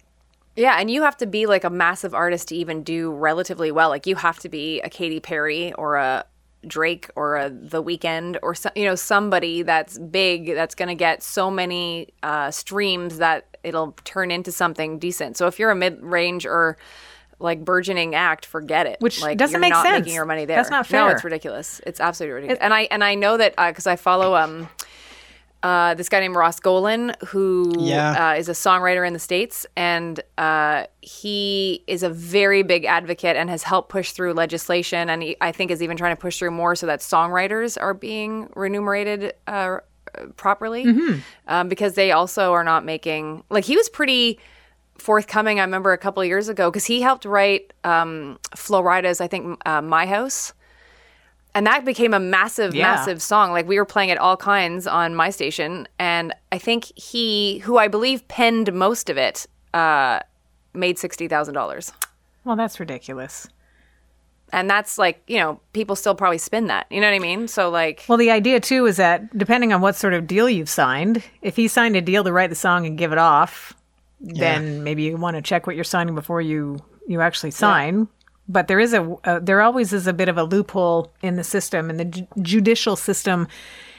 Yeah, 0.56 0.76
and 0.80 0.90
you 0.90 1.02
have 1.02 1.16
to 1.18 1.26
be 1.26 1.46
like 1.46 1.62
a 1.62 1.70
massive 1.70 2.14
artist 2.14 2.48
to 2.48 2.56
even 2.56 2.82
do 2.82 3.12
relatively 3.12 3.70
well. 3.70 3.90
Like 3.90 4.06
you 4.06 4.16
have 4.16 4.40
to 4.40 4.48
be 4.48 4.80
a 4.80 4.88
Katy 4.88 5.20
Perry 5.20 5.72
or 5.74 5.94
a 5.96 6.24
Drake 6.66 7.08
or 7.14 7.36
a 7.36 7.48
The 7.48 7.82
Weeknd 7.82 8.38
or 8.42 8.54
so, 8.54 8.70
you 8.74 8.84
know 8.84 8.96
somebody 8.96 9.62
that's 9.62 9.98
big 9.98 10.54
that's 10.54 10.74
going 10.74 10.88
to 10.88 10.96
get 10.96 11.22
so 11.22 11.50
many 11.50 12.08
uh, 12.24 12.50
streams 12.50 13.18
that 13.18 13.56
it'll 13.62 13.92
turn 14.04 14.32
into 14.32 14.50
something 14.50 14.98
decent. 14.98 15.36
So 15.36 15.46
if 15.46 15.58
you're 15.58 15.70
a 15.70 15.76
mid-range 15.76 16.46
or 16.46 16.76
like 17.40 17.64
burgeoning 17.64 18.14
act, 18.14 18.44
forget 18.46 18.86
it. 18.86 18.96
Which 19.00 19.22
like, 19.22 19.38
doesn't 19.38 19.52
you're 19.52 19.60
make 19.60 19.72
not 19.72 19.84
sense. 19.84 20.00
Making 20.00 20.14
your 20.14 20.24
money 20.24 20.44
there. 20.44 20.56
That's 20.56 20.70
not 20.70 20.86
fair. 20.86 21.00
No, 21.00 21.06
fair. 21.06 21.14
it's 21.16 21.24
ridiculous. 21.24 21.80
It's 21.86 22.00
absolutely 22.00 22.34
ridiculous. 22.34 22.58
and 22.60 22.74
I 22.74 22.82
and 22.90 23.04
I 23.04 23.14
know 23.14 23.36
that 23.36 23.54
because 23.56 23.86
I 23.86 23.96
follow 23.96 24.34
um 24.34 24.68
uh, 25.60 25.92
this 25.94 26.08
guy 26.08 26.20
named 26.20 26.36
Ross 26.36 26.60
Golan, 26.60 27.14
who 27.26 27.72
Yeah. 27.78 28.30
uh, 28.30 28.34
is 28.34 28.48
a 28.48 28.52
songwriter 28.52 29.04
in 29.04 29.12
the 29.12 29.18
States. 29.18 29.66
And 29.76 30.20
uh, 30.38 30.84
he 31.00 31.82
is 31.88 32.04
a 32.04 32.08
very 32.10 32.62
big 32.62 32.84
advocate 32.84 33.34
and 33.36 33.50
has 33.50 33.64
helped 33.64 33.88
push 33.88 34.12
through 34.12 34.34
legislation. 34.34 35.10
And 35.10 35.20
he, 35.20 35.36
I 35.40 35.50
think 35.50 35.72
is 35.72 35.82
even 35.82 35.96
trying 35.96 36.14
to 36.14 36.20
push 36.20 36.38
through 36.38 36.52
more 36.52 36.76
so 36.76 36.86
that 36.86 37.00
songwriters 37.00 37.76
are 37.80 37.92
being 37.92 38.48
remunerated 38.54 39.34
uh, 39.48 39.78
properly 40.36 40.86
um, 41.48 41.68
because 41.68 41.94
they 41.94 42.12
also 42.12 42.52
are 42.52 42.62
not 42.64 42.84
making, 42.84 43.42
like, 43.50 43.64
he 43.64 43.76
was 43.76 43.88
pretty 43.88 44.38
forthcoming. 44.98 45.58
I 45.60 45.64
remember 45.64 45.92
a 45.92 45.98
couple 45.98 46.20
of 46.22 46.28
years 46.28 46.48
ago 46.48 46.70
because 46.70 46.84
he 46.84 47.00
helped 47.00 47.24
write 47.24 47.72
um, 47.84 48.38
Flo 48.54 48.80
Rida's, 48.82 49.20
I 49.20 49.28
think, 49.28 49.60
uh, 49.66 49.80
My 49.82 50.06
House 50.06 50.52
and 51.54 51.66
that 51.66 51.84
became 51.84 52.12
a 52.12 52.20
massive 52.20 52.74
Yeah. 52.74 52.82
massive 52.92 53.22
song 53.22 53.52
like 53.52 53.66
we 53.66 53.78
were 53.78 53.86
playing 53.86 54.10
it 54.10 54.18
all 54.18 54.36
kinds 54.36 54.86
on 54.86 55.14
my 55.14 55.30
station 55.30 55.88
and 55.98 56.34
i 56.52 56.58
think 56.58 56.84
he 56.94 57.58
who 57.60 57.78
i 57.78 57.88
believe 57.88 58.28
penned 58.28 58.70
most 58.74 59.08
of 59.08 59.16
it 59.16 59.46
uh 59.72 60.20
made 60.74 60.98
$60000 60.98 61.92
Well, 62.44 62.54
that's 62.54 62.78
ridiculous. 62.78 63.48
and 64.52 64.68
that's 64.68 64.98
like 64.98 65.22
you 65.26 65.38
know 65.38 65.58
people 65.72 65.96
still 65.96 66.14
probably 66.14 66.38
spin 66.38 66.66
that 66.66 66.86
you 66.90 67.00
know 67.00 67.06
what 67.08 67.14
i 67.16 67.18
mean 67.18 67.48
so 67.48 67.70
like 67.70 68.04
Well, 68.08 68.18
the 68.18 68.30
idea 68.30 68.60
too 68.60 68.84
is 68.86 68.98
that 68.98 69.36
depending 69.36 69.72
on 69.72 69.80
what 69.80 69.96
sort 69.96 70.12
of 70.12 70.26
deal 70.26 70.48
you've 70.50 70.68
signed, 70.70 71.22
if 71.40 71.56
he 71.56 71.66
signed 71.66 71.96
a 71.96 72.02
deal 72.02 72.24
to 72.24 72.32
write 72.32 72.50
the 72.50 72.56
song 72.56 72.84
and 72.86 72.98
give 72.98 73.10
it 73.10 73.18
off, 73.18 73.72
then 74.20 74.82
maybe 74.84 75.02
you 75.04 75.16
want 75.16 75.36
to 75.36 75.42
check 75.42 75.66
what 75.66 75.76
you're 75.76 75.84
signing 75.84 76.14
before 76.14 76.40
you 76.40 76.78
you 77.06 77.20
actually 77.20 77.50
sign. 77.50 78.08
But 78.48 78.68
there 78.68 78.80
is 78.80 78.92
a 78.94 79.16
uh, 79.24 79.40
there 79.40 79.60
always 79.60 79.92
is 79.92 80.06
a 80.06 80.12
bit 80.12 80.28
of 80.28 80.38
a 80.38 80.42
loophole 80.42 81.12
in 81.22 81.36
the 81.36 81.44
system 81.44 81.90
in 81.90 81.96
the 81.98 82.04
ju- 82.06 82.26
judicial 82.42 82.96
system, 82.96 83.46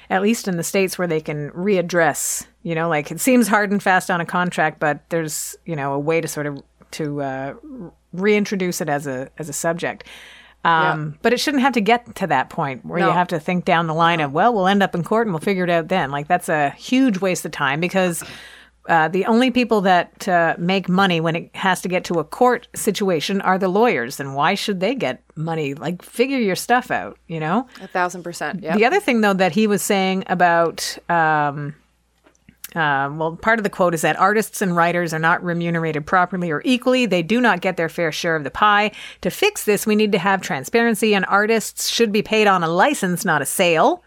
at 0.10 0.21
least 0.21 0.47
in 0.47 0.58
the 0.58 0.63
states 0.63 0.97
where 0.97 1.08
they 1.08 1.21
can 1.21 1.51
readdress. 1.51 2.45
You 2.63 2.75
know, 2.75 2.89
like 2.89 3.12
it 3.12 3.19
seems 3.19 3.47
hard 3.47 3.71
and 3.71 3.82
fast 3.82 4.10
on 4.12 4.19
a 4.21 4.25
contract, 4.25 4.79
but 4.79 5.08
there's 5.10 5.55
you 5.65 5.75
know 5.75 5.93
a 5.93 5.99
way 5.99 6.19
to 6.21 6.27
sort 6.27 6.47
of 6.47 6.62
to 6.91 7.21
uh, 7.21 7.53
reintroduce 8.13 8.82
it 8.82 8.89
as 8.89 9.08
a 9.08 9.29
as 9.38 9.49
a 9.49 9.53
subject. 9.53 10.03
Um, 10.65 11.17
But 11.21 11.32
it 11.32 11.39
shouldn't 11.39 11.63
have 11.63 11.73
to 11.73 11.82
get 11.82 12.15
to 12.15 12.27
that 12.27 12.49
point 12.49 12.86
where 12.86 12.99
you 13.08 13.13
have 13.13 13.29
to 13.29 13.39
think 13.39 13.63
down 13.63 13.88
the 13.88 13.93
line 13.93 14.19
of, 14.19 14.34
well, 14.34 14.53
we'll 14.53 14.67
end 14.67 14.84
up 14.84 14.93
in 14.93 15.03
court 15.05 15.25
and 15.25 15.34
we'll 15.34 15.39
figure 15.39 15.63
it 15.63 15.69
out 15.69 15.88
then. 15.88 16.12
Like 16.12 16.27
that's 16.27 16.49
a 16.49 16.71
huge 16.71 17.19
waste 17.19 17.45
of 17.45 17.53
time 17.53 17.79
because 17.79 18.23
uh, 18.89 19.08
the 19.08 19.23
only 19.25 19.52
people 19.52 19.82
that 19.82 20.28
uh, 20.28 20.56
make 20.58 20.89
money 20.89 21.21
when 21.21 21.36
it 21.36 21.56
has 21.56 21.80
to 21.82 21.88
get 21.88 22.04
to 22.06 22.15
a 22.15 22.23
court 22.23 22.67
situation 22.75 23.39
are 23.41 23.60
the 23.60 23.67
lawyers. 23.67 24.19
And 24.19 24.34
why 24.34 24.56
should 24.56 24.80
they 24.80 24.95
get 24.95 25.23
money? 25.36 25.75
Like 25.75 26.02
figure 26.02 26.39
your 26.39 26.56
stuff 26.56 26.89
out, 26.89 27.19
you 27.28 27.39
know? 27.39 27.67
a 27.82 27.88
thousand 27.88 28.23
percent 28.23 28.63
yeah 28.63 28.75
The 28.75 28.86
other 28.86 28.99
thing, 28.99 29.21
though, 29.21 29.36
that 29.36 29.52
he 29.52 29.67
was 29.67 29.84
saying 29.84 30.23
about, 30.25 30.97
um, 31.08 31.75
uh, 32.75 33.13
well, 33.13 33.38
part 33.39 33.60
of 33.60 33.63
the 33.63 33.69
quote 33.69 33.93
is 33.93 34.02
that 34.02 34.17
artists 34.17 34.60
and 34.60 34.75
writers 34.75 35.13
are 35.13 35.19
not 35.19 35.43
remunerated 35.43 36.08
properly 36.08 36.49
or 36.49 36.63
equally. 36.65 37.06
They 37.06 37.21
do 37.21 37.39
not 37.39 37.62
get 37.62 37.78
their 37.78 37.89
fair 37.89 38.12
share 38.12 38.36
of 38.36 38.43
the 38.43 38.52
pie. 38.52 38.91
To 39.21 39.30
fix 39.30 39.65
this, 39.65 39.86
we 39.86 39.95
need 39.95 40.12
to 40.13 40.19
have 40.19 40.41
transparency, 40.41 41.13
and 41.13 41.25
artists 41.28 41.89
should 41.89 42.12
be 42.12 42.23
paid 42.23 42.47
on 42.47 42.63
a 42.63 42.67
license, 42.67 43.23
not 43.23 43.43
a 43.43 43.45
sale. 43.45 44.04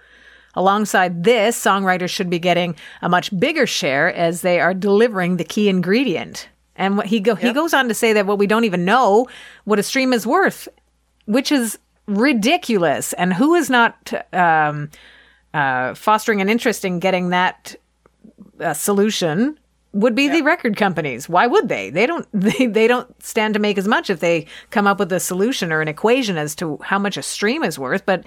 Alongside 0.54 1.24
this, 1.24 1.58
songwriters 1.58 2.10
should 2.10 2.28
be 2.28 2.38
getting 2.38 2.74
a 3.00 3.08
much 3.08 3.38
bigger 3.38 3.66
share 3.66 4.12
as 4.12 4.42
they 4.42 4.60
are 4.60 4.74
delivering 4.74 5.36
the 5.36 5.44
key 5.44 5.68
ingredient. 5.68 6.48
And 6.76 6.96
what 6.96 7.06
he 7.06 7.20
go 7.20 7.34
he 7.34 7.52
goes 7.52 7.74
on 7.74 7.88
to 7.88 7.94
say 7.94 8.12
that 8.12 8.26
what 8.26 8.38
we 8.38 8.46
don't 8.46 8.64
even 8.64 8.84
know 8.84 9.28
what 9.64 9.78
a 9.78 9.82
stream 9.82 10.12
is 10.12 10.26
worth, 10.26 10.68
which 11.26 11.52
is 11.52 11.78
ridiculous. 12.06 13.12
And 13.14 13.32
who 13.32 13.54
is 13.54 13.70
not 13.70 14.12
um, 14.32 14.90
uh, 15.54 15.94
fostering 15.94 16.40
an 16.40 16.48
interest 16.48 16.84
in 16.84 16.98
getting 16.98 17.30
that 17.30 17.76
uh, 18.60 18.74
solution 18.74 19.58
would 19.92 20.14
be 20.14 20.28
the 20.28 20.42
record 20.42 20.76
companies. 20.76 21.28
Why 21.28 21.46
would 21.46 21.68
they? 21.68 21.90
They 21.90 22.06
don't. 22.06 22.26
They, 22.32 22.66
they 22.66 22.86
don't 22.88 23.22
stand 23.22 23.54
to 23.54 23.60
make 23.60 23.78
as 23.78 23.86
much 23.86 24.10
if 24.10 24.20
they 24.20 24.46
come 24.70 24.86
up 24.86 24.98
with 24.98 25.12
a 25.12 25.20
solution 25.20 25.70
or 25.70 25.80
an 25.80 25.88
equation 25.88 26.38
as 26.38 26.54
to 26.56 26.78
how 26.82 26.98
much 26.98 27.16
a 27.16 27.22
stream 27.22 27.62
is 27.62 27.78
worth. 27.78 28.04
But 28.04 28.24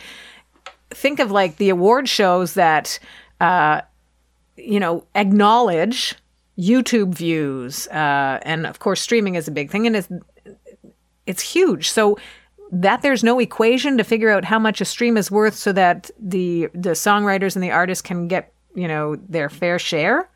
think 0.95 1.19
of 1.19 1.31
like 1.31 1.57
the 1.57 1.69
award 1.69 2.09
shows 2.09 2.53
that 2.53 2.99
uh, 3.39 3.81
you 4.55 4.79
know 4.79 5.05
acknowledge 5.13 6.15
YouTube 6.57 7.13
views, 7.13 7.87
uh, 7.87 8.39
and 8.43 8.65
of 8.65 8.79
course 8.79 9.01
streaming 9.01 9.35
is 9.35 9.47
a 9.47 9.51
big 9.51 9.69
thing, 9.69 9.85
and 9.85 9.95
it's 9.95 10.09
it's 11.25 11.41
huge. 11.41 11.89
So 11.89 12.17
that 12.71 13.01
there's 13.01 13.23
no 13.23 13.39
equation 13.39 13.97
to 13.97 14.03
figure 14.03 14.29
out 14.29 14.45
how 14.45 14.57
much 14.57 14.81
a 14.81 14.85
stream 14.85 15.17
is 15.17 15.29
worth, 15.29 15.55
so 15.55 15.71
that 15.73 16.09
the 16.19 16.69
the 16.73 16.91
songwriters 16.91 17.55
and 17.55 17.63
the 17.63 17.71
artists 17.71 18.01
can 18.01 18.27
get 18.27 18.53
you 18.73 18.87
know 18.87 19.15
their 19.15 19.49
fair 19.49 19.77
share 19.77 20.29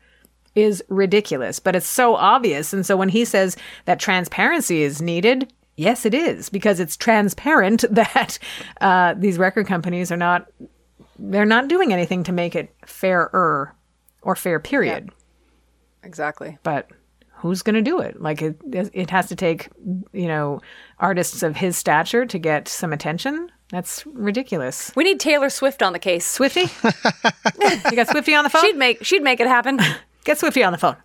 is 0.54 0.82
ridiculous. 0.88 1.58
But 1.58 1.76
it's 1.76 1.86
so 1.86 2.16
obvious, 2.16 2.72
and 2.72 2.84
so 2.84 2.96
when 2.96 3.08
he 3.08 3.24
says 3.24 3.56
that 3.86 3.98
transparency 3.98 4.82
is 4.82 5.00
needed. 5.00 5.52
Yes, 5.80 6.04
it 6.04 6.12
is 6.12 6.50
because 6.50 6.78
it's 6.78 6.94
transparent 6.94 7.86
that 7.90 8.38
uh, 8.82 9.14
these 9.16 9.38
record 9.38 9.66
companies 9.66 10.12
are 10.12 10.16
not 10.16 10.46
they're 11.18 11.46
not 11.46 11.68
doing 11.68 11.90
anything 11.90 12.22
to 12.24 12.32
make 12.32 12.54
it 12.54 12.74
fairer 12.84 13.74
or 14.20 14.36
fair 14.36 14.60
period. 14.60 15.08
Exactly. 16.02 16.58
But 16.64 16.90
who's 17.30 17.62
going 17.62 17.76
to 17.76 17.82
do 17.82 17.98
it? 17.98 18.20
Like 18.20 18.42
it 18.42 18.58
it 18.92 19.08
has 19.08 19.28
to 19.28 19.36
take 19.36 19.70
you 20.12 20.28
know 20.28 20.60
artists 20.98 21.42
of 21.42 21.56
his 21.56 21.78
stature 21.78 22.26
to 22.26 22.38
get 22.38 22.68
some 22.68 22.92
attention? 22.92 23.50
That's 23.70 24.04
ridiculous. 24.04 24.92
We 24.94 25.04
need 25.04 25.18
taylor 25.18 25.48
swift 25.48 25.82
on 25.82 25.94
the 25.94 25.98
case. 25.98 26.26
Swifty? 26.26 26.66
You 27.90 27.96
got 27.96 28.08
swifty 28.08 28.34
on 28.34 28.44
the 28.44 28.50
phone? 28.50 28.62
She'd 28.62 28.76
make 28.76 29.02
she'd 29.02 29.22
make 29.22 29.40
it 29.40 29.46
happen. 29.46 29.80
Get 30.24 30.38
swifty 30.38 30.62
on 30.62 30.72
the 30.72 30.78
phone 30.78 30.96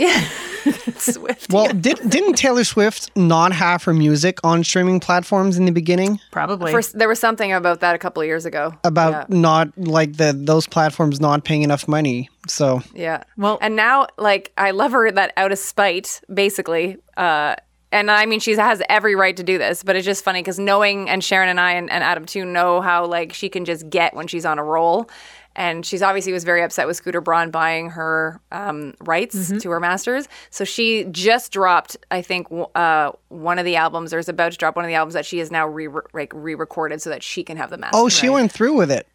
swift 0.98 1.52
Well, 1.52 1.68
did, 1.72 1.98
didn't 2.08 2.34
Taylor 2.34 2.64
Swift 2.64 3.10
not 3.16 3.52
have 3.52 3.82
her 3.84 3.94
music 3.94 4.38
on 4.44 4.62
streaming 4.64 5.00
platforms 5.00 5.56
in 5.56 5.64
the 5.64 5.72
beginning? 5.72 6.20
probably 6.30 6.72
First, 6.72 6.98
there 6.98 7.08
was 7.08 7.18
something 7.18 7.52
about 7.52 7.80
that 7.80 7.94
a 7.94 7.98
couple 7.98 8.20
of 8.22 8.26
years 8.26 8.44
ago 8.46 8.74
About 8.84 9.12
Yeah. 9.30 9.36
not 9.36 9.76
like 9.78 10.16
the 10.16 10.32
those 10.32 10.66
platforms 10.66 11.20
not 11.20 11.44
paying 11.44 11.62
enough 11.62 11.88
money. 11.88 12.28
So 12.48 12.82
Yeah. 12.94 13.22
Well- 13.36 13.58
and 13.60 13.76
now 13.76 14.06
like 14.18 14.52
I 14.56 14.70
love 14.72 14.92
her 14.92 15.10
that 15.10 15.32
out 15.36 15.52
of 15.52 15.58
spite, 15.58 16.20
basically. 16.32 16.96
Uh, 17.16 17.56
and 17.92 18.08
I 18.08 18.24
mean, 18.26 18.38
she 18.38 18.52
has 18.54 18.80
every 18.88 19.16
right 19.16 19.36
to 19.36 19.42
do 19.42 19.58
this, 19.58 19.82
but 19.82 19.96
it's 19.96 20.06
just 20.06 20.22
funny 20.22 20.40
because 20.40 20.60
knowing, 20.60 21.10
and 21.10 21.24
Sharon 21.24 21.48
and 21.48 21.58
I 21.58 21.72
and, 21.72 21.90
and 21.90 22.04
Adam 22.04 22.24
too 22.24 22.44
know 22.44 22.80
how 22.80 23.04
like 23.06 23.32
she 23.32 23.48
can 23.48 23.64
just 23.64 23.90
get 23.90 24.14
when 24.14 24.28
she's 24.28 24.44
on 24.46 24.60
a 24.60 24.64
roll. 24.64 25.10
And 25.56 25.84
she's 25.84 26.00
obviously 26.00 26.32
was 26.32 26.44
very 26.44 26.62
upset 26.62 26.86
with 26.86 26.96
Scooter 26.96 27.20
Braun 27.20 27.50
buying 27.50 27.90
her 27.90 28.40
um, 28.52 28.94
rights 29.00 29.52
to 29.60 29.70
her 29.70 29.80
masters. 29.80 30.28
So 30.50 30.64
she 30.64 31.04
just 31.10 31.50
dropped, 31.52 31.96
I 32.10 32.22
think, 32.22 32.46
uh, 32.74 33.12
one 33.28 33.58
of 33.58 33.64
the 33.64 33.76
albums, 33.76 34.14
or 34.14 34.18
is 34.18 34.28
about 34.28 34.52
to 34.52 34.58
drop 34.58 34.76
one 34.76 34.84
of 34.84 34.88
the 34.88 34.94
albums 34.94 35.14
that 35.14 35.26
she 35.26 35.38
has 35.38 35.50
now 35.50 35.66
re 35.66 35.88
like 36.12 36.32
re-recorded 36.34 37.02
so 37.02 37.10
that 37.10 37.22
she 37.22 37.42
can 37.42 37.56
have 37.56 37.70
the 37.70 37.78
masters. 37.78 38.00
oh, 38.00 38.08
she 38.08 38.28
went 38.28 38.52
through 38.52 38.74
with 38.74 38.90
it. 38.90 39.06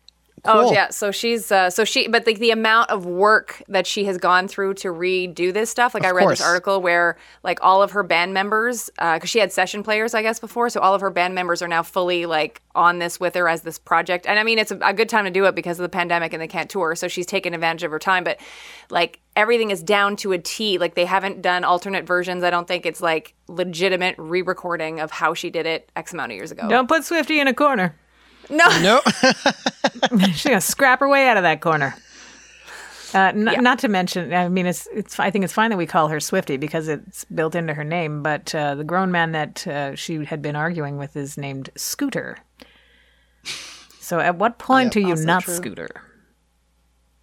Cool. 0.46 0.70
Oh 0.70 0.72
yeah, 0.72 0.90
so 0.90 1.12
she's 1.12 1.52
uh, 1.52 1.70
so 1.70 1.84
she, 1.84 2.08
but 2.08 2.26
the, 2.26 2.34
the 2.36 2.52
amount 2.52 2.90
of 2.90 3.06
work 3.06 3.62
that 3.68 3.86
she 3.86 4.06
has 4.06 4.18
gone 4.18 4.48
through 4.48 4.76
to 4.76 4.90
redo 4.90 5.54
this 5.54 5.70
stuff. 5.70 5.94
Like 5.94 6.04
Of 6.04 6.10
I 6.10 6.12
read 6.12 6.24
course. 6.24 6.40
this 6.40 6.48
article 6.48 6.82
where 6.82 7.18
like 7.44 7.60
all 7.62 7.82
of 7.82 7.92
her 7.92 8.04
band 8.04 8.34
members, 8.34 8.90
because 8.96 9.30
she 9.30 9.40
had 9.40 9.52
session 9.52 9.84
players, 9.84 10.14
I 10.14 10.22
guess 10.22 10.40
before, 10.40 10.70
so 10.70 10.80
all 10.80 10.94
of 10.94 11.02
her 11.02 11.10
band 11.10 11.36
members 11.36 11.62
are 11.62 11.68
now 11.68 11.84
fully 11.84 12.26
like 12.26 12.62
on 12.74 13.00
this 13.00 13.20
with 13.20 13.36
her 13.36 13.48
as 13.48 13.62
this 13.62 13.80
project. 13.80 14.26
And 14.26 14.40
I 14.40 14.44
mean, 14.44 14.60
it's 14.60 14.72
a, 14.72 14.78
a 14.82 14.94
good 14.94 15.10
time 15.10 15.26
to 15.26 15.32
do 15.32 15.46
it 15.46 15.56
because 15.56 15.80
of 15.80 15.84
the 15.84 15.90
pandemic 15.90 16.34
and 16.34 16.42
they 16.42 16.48
can't 16.48 16.70
tour, 16.70 16.96
so 16.96 17.08
she's 17.08 17.26
taken 17.26 17.54
advantage 17.54 17.84
of 17.84 17.92
her 17.92 18.00
time. 18.00 18.24
But 18.24 18.40
like 18.90 19.20
everything 19.36 19.72
is 19.72 19.84
down 19.84 20.16
to 20.18 20.32
a 20.32 20.38
T. 20.38 20.78
Like 20.78 20.96
they 20.96 21.06
haven't 21.06 21.42
done 21.42 21.64
alternate 21.64 22.06
versions. 22.06 22.44
I 22.44 22.50
don't 22.50 22.68
think 22.68 22.86
it's 22.86 23.02
like 23.02 23.34
legitimate 23.48 24.16
re-recording 24.18 25.00
of 25.00 25.12
how 25.12 25.34
she 25.34 25.50
did 25.50 25.66
it 25.66 25.92
X 25.96 26.14
amount 26.14 26.32
of 26.32 26.36
years 26.38 26.52
ago. 26.52 26.68
Don't 26.68 26.88
put 26.88 27.04
Swifty 27.04 27.40
in 27.40 27.48
a 27.48 27.54
corner. 27.54 27.96
No, 28.50 28.66
No. 28.82 29.02
She's 30.34 30.44
gonna 30.44 30.62
scrap 30.62 31.00
her 31.00 31.08
way 31.10 31.28
out 31.28 31.38
of 31.38 31.44
that 31.44 31.62
corner. 31.62 31.96
Uh, 33.14 33.32
n- 33.34 33.64
Not 33.64 33.80
to 33.80 33.88
mention, 33.88 34.34
I 34.34 34.50
mean, 34.50 34.66
it's 34.66 34.88
it's. 34.94 35.20
I 35.20 35.32
think 35.32 35.46
it's 35.46 35.54
fine 35.54 35.70
that 35.70 35.78
we 35.78 35.86
call 35.86 36.10
her 36.10 36.20
Swifty 36.20 36.58
because 36.58 36.88
it's 36.90 37.24
built 37.26 37.56
into 37.56 37.74
her 37.74 37.84
name. 37.84 38.22
But 38.24 38.54
uh, 38.54 38.76
the 38.76 38.84
grown 38.84 39.10
man 39.12 39.32
that 39.32 39.66
uh, 39.68 39.96
she 39.96 40.26
had 40.26 40.42
been 40.42 40.56
arguing 40.56 40.98
with 40.98 41.16
is 41.16 41.38
named 41.38 41.70
Scooter. 41.78 42.38
So, 44.02 44.20
at 44.20 44.36
what 44.36 44.58
point 44.58 44.96
are 44.98 45.00
you 45.00 45.16
not 45.16 45.44
Scooter? 45.44 45.90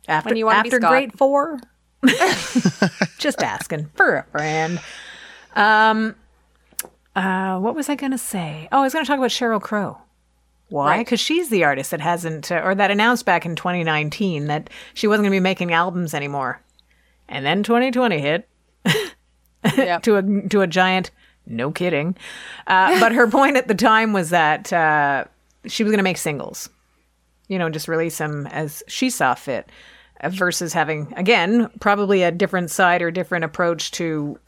After 0.09 0.31
When 0.31 0.37
you 0.39 0.47
wanna 0.47 0.63
be 0.63 0.69
after 0.69 0.79
Scott. 0.81 0.91
grade 0.91 1.13
four? 1.19 1.61
Just 3.19 3.43
asking 3.43 3.87
for 3.95 4.17
a 4.17 4.25
friend. 4.33 4.81
Um, 5.55 6.17
uh, 7.15 7.59
what 7.59 7.75
was 7.77 7.89
I 7.89 7.95
going 7.95 8.11
to 8.13 8.19
say? 8.19 8.69
Oh, 8.73 8.79
I 8.79 8.83
was 8.83 8.93
going 8.93 9.05
to 9.05 9.09
talk 9.09 9.19
about 9.19 9.31
Sheryl 9.31 9.61
Crow. 9.61 9.99
Why? 10.73 10.97
Right. 10.97 10.99
Because 11.05 11.21
she's 11.21 11.51
the 11.51 11.65
artist 11.65 11.91
that 11.91 12.01
hasn't, 12.01 12.51
uh, 12.51 12.63
or 12.65 12.75
that 12.75 12.91
announced 12.91 13.27
back 13.27 13.45
in 13.45 13.55
2019 13.57 14.47
that 14.47 14.71
she 14.95 15.07
wasn't 15.07 15.25
going 15.25 15.33
to 15.33 15.37
be 15.37 15.41
making 15.41 15.73
albums 15.73 16.15
anymore, 16.15 16.63
and 17.29 17.45
then 17.45 17.63
2020 17.63 18.19
hit 18.19 18.49
to 20.03 20.17
a 20.17 20.49
to 20.49 20.63
a 20.63 20.67
giant. 20.67 21.11
No 21.45 21.71
kidding. 21.71 22.17
Uh, 22.67 22.99
but 23.01 23.13
her 23.13 23.27
point 23.31 23.57
at 23.57 23.69
the 23.69 23.75
time 23.75 24.15
was 24.15 24.31
that 24.31 24.73
uh, 24.73 25.25
she 25.67 25.85
was 25.85 25.91
going 25.91 25.99
to 25.99 26.05
make 26.05 26.17
singles, 26.17 26.71
you 27.49 27.59
know, 27.59 27.69
just 27.69 27.87
release 27.87 28.17
them 28.17 28.47
as 28.47 28.83
she 28.87 29.11
saw 29.11 29.35
fit, 29.35 29.69
uh, 30.23 30.31
versus 30.31 30.73
having 30.73 31.13
again 31.19 31.69
probably 31.81 32.23
a 32.23 32.31
different 32.31 32.71
side 32.71 33.03
or 33.03 33.11
different 33.11 33.45
approach 33.45 33.91
to, 33.91 34.39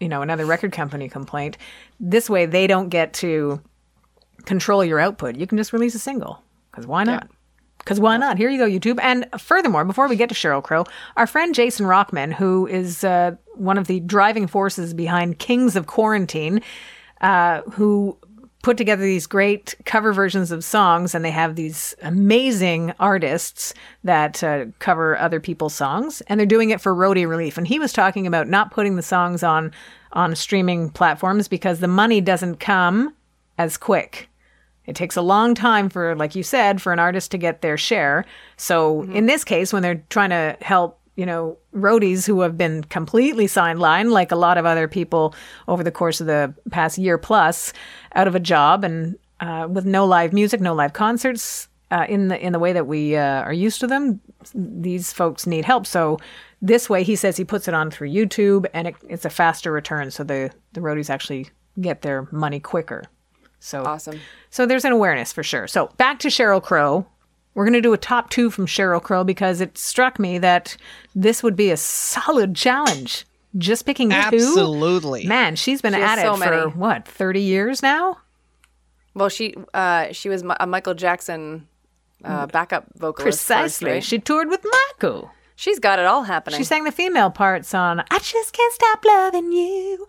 you 0.00 0.08
know, 0.08 0.20
another 0.20 0.44
record 0.44 0.72
company 0.72 1.08
complaint. 1.08 1.56
This 1.98 2.28
way, 2.28 2.44
they 2.44 2.66
don't 2.66 2.90
get 2.90 3.14
to 3.14 3.62
control 4.44 4.84
your 4.84 5.00
output. 5.00 5.36
You 5.36 5.46
can 5.46 5.58
just 5.58 5.72
release 5.72 5.94
a 5.94 5.98
single 5.98 6.42
because 6.70 6.86
why 6.86 7.04
not? 7.04 7.28
Because 7.78 7.98
why 7.98 8.16
not? 8.16 8.38
Here 8.38 8.48
you 8.48 8.58
go, 8.58 8.68
YouTube. 8.68 9.00
And 9.02 9.26
furthermore, 9.38 9.84
before 9.84 10.06
we 10.08 10.14
get 10.14 10.28
to 10.28 10.34
Sheryl 10.36 10.62
Crow, 10.62 10.84
our 11.16 11.26
friend 11.26 11.52
Jason 11.52 11.86
Rockman, 11.86 12.32
who 12.32 12.66
is 12.68 13.02
uh, 13.02 13.32
one 13.54 13.76
of 13.76 13.88
the 13.88 13.98
driving 14.00 14.46
forces 14.46 14.94
behind 14.94 15.40
Kings 15.40 15.74
of 15.74 15.88
Quarantine, 15.88 16.62
uh, 17.22 17.62
who 17.72 18.16
put 18.62 18.76
together 18.76 19.02
these 19.02 19.26
great 19.26 19.74
cover 19.84 20.12
versions 20.12 20.52
of 20.52 20.62
songs, 20.62 21.14
and 21.14 21.24
they 21.24 21.30
have 21.32 21.56
these 21.56 21.96
amazing 22.02 22.94
artists 23.00 23.74
that 24.04 24.42
uh, 24.44 24.66
cover 24.78 25.18
other 25.18 25.40
people's 25.40 25.74
songs, 25.74 26.20
and 26.28 26.38
they're 26.38 26.46
doing 26.46 26.70
it 26.70 26.80
for 26.80 26.94
roadie 26.94 27.28
relief. 27.28 27.58
And 27.58 27.66
he 27.66 27.80
was 27.80 27.92
talking 27.92 28.26
about 28.28 28.48
not 28.48 28.70
putting 28.70 28.94
the 28.96 29.02
songs 29.02 29.42
on 29.42 29.72
on 30.12 30.36
streaming 30.36 30.90
platforms 30.90 31.48
because 31.48 31.80
the 31.80 31.88
money 31.88 32.20
doesn't 32.20 32.56
come 32.56 33.14
as 33.58 33.76
quick. 33.76 34.28
It 34.86 34.96
takes 34.96 35.16
a 35.16 35.22
long 35.22 35.54
time 35.54 35.88
for, 35.88 36.16
like 36.16 36.34
you 36.34 36.42
said, 36.42 36.82
for 36.82 36.92
an 36.92 36.98
artist 36.98 37.30
to 37.30 37.38
get 37.38 37.62
their 37.62 37.76
share. 37.76 38.24
So 38.56 39.02
in 39.02 39.26
this 39.26 39.44
case, 39.44 39.72
when 39.72 39.82
they're 39.82 40.02
trying 40.10 40.30
to 40.30 40.56
help, 40.60 40.98
you 41.14 41.26
know, 41.26 41.58
roadies 41.74 42.26
who 42.26 42.40
have 42.40 42.56
been 42.56 42.82
completely 42.84 43.46
sidelined, 43.46 44.10
like 44.10 44.32
a 44.32 44.36
lot 44.36 44.58
of 44.58 44.66
other 44.66 44.88
people 44.88 45.34
over 45.68 45.84
the 45.84 45.92
course 45.92 46.20
of 46.20 46.26
the 46.26 46.54
past 46.70 46.98
year 46.98 47.18
plus, 47.18 47.72
out 48.14 48.26
of 48.26 48.34
a 48.34 48.40
job 48.40 48.82
and 48.82 49.16
uh, 49.40 49.68
with 49.70 49.84
no 49.84 50.04
live 50.04 50.32
music, 50.32 50.60
no 50.60 50.74
live 50.74 50.92
concerts 50.92 51.68
uh, 51.92 52.06
in 52.08 52.28
the 52.28 52.44
in 52.44 52.52
the 52.52 52.58
way 52.58 52.72
that 52.72 52.86
we 52.86 53.16
uh, 53.16 53.42
are 53.42 53.52
used 53.52 53.78
to 53.80 53.86
them, 53.86 54.20
these 54.54 55.12
folks 55.12 55.46
need 55.46 55.64
help. 55.64 55.86
So 55.86 56.18
this 56.62 56.88
way, 56.88 57.02
he 57.02 57.16
says 57.16 57.36
he 57.36 57.44
puts 57.44 57.68
it 57.68 57.74
on 57.74 57.90
through 57.90 58.08
YouTube, 58.08 58.66
and 58.72 58.88
it, 58.88 58.94
it's 59.08 59.24
a 59.24 59.30
faster 59.30 59.70
return. 59.70 60.10
So 60.10 60.24
the 60.24 60.50
the 60.72 60.80
roadies 60.80 61.10
actually 61.10 61.48
get 61.80 62.00
their 62.00 62.28
money 62.32 62.60
quicker. 62.60 63.04
So 63.64 63.84
Awesome. 63.84 64.18
so 64.50 64.66
there's 64.66 64.84
an 64.84 64.90
awareness 64.92 65.32
for 65.32 65.44
sure. 65.44 65.68
So 65.68 65.86
back 65.96 66.18
to 66.20 66.28
Sheryl 66.28 66.60
Crow. 66.62 67.06
We're 67.54 67.64
going 67.64 67.74
to 67.74 67.80
do 67.80 67.92
a 67.92 67.98
top 67.98 68.30
two 68.30 68.50
from 68.50 68.66
Sheryl 68.66 69.00
Crow 69.02 69.24
because 69.24 69.60
it 69.60 69.78
struck 69.78 70.18
me 70.18 70.38
that 70.38 70.76
this 71.14 71.42
would 71.42 71.54
be 71.54 71.70
a 71.70 71.76
solid 71.76 72.56
challenge. 72.56 73.24
Just 73.58 73.84
picking 73.86 74.08
two. 74.08 74.16
Absolutely. 74.16 75.26
Man, 75.26 75.54
she's 75.56 75.80
been 75.82 75.92
She 75.92 76.00
at 76.00 76.18
it 76.18 76.22
so 76.22 76.34
for 76.34 76.38
many. 76.40 76.70
what, 76.72 77.06
30 77.06 77.40
years 77.40 77.82
now? 77.82 78.18
Well, 79.14 79.28
she 79.28 79.54
uh, 79.74 80.10
she 80.12 80.28
was 80.30 80.42
a 80.58 80.66
Michael 80.66 80.94
Jackson 80.94 81.68
uh, 82.24 82.46
backup 82.46 82.86
vocalist. 82.96 83.38
first, 83.40 83.46
Precisely. 83.48 83.90
right? 83.90 84.02
She 84.04 84.18
toured 84.18 84.48
with 84.48 84.64
Michael. 84.64 85.30
She's 85.54 85.78
got 85.78 85.98
it 85.98 86.06
all 86.06 86.22
happening. 86.24 86.56
She 86.58 86.64
sang 86.64 86.84
the 86.84 86.90
female 86.92 87.30
parts 87.30 87.74
on 87.74 88.00
I 88.10 88.18
Just 88.18 88.54
Can't 88.54 88.72
Stop 88.72 89.04
Loving 89.04 89.52
You. 89.52 90.06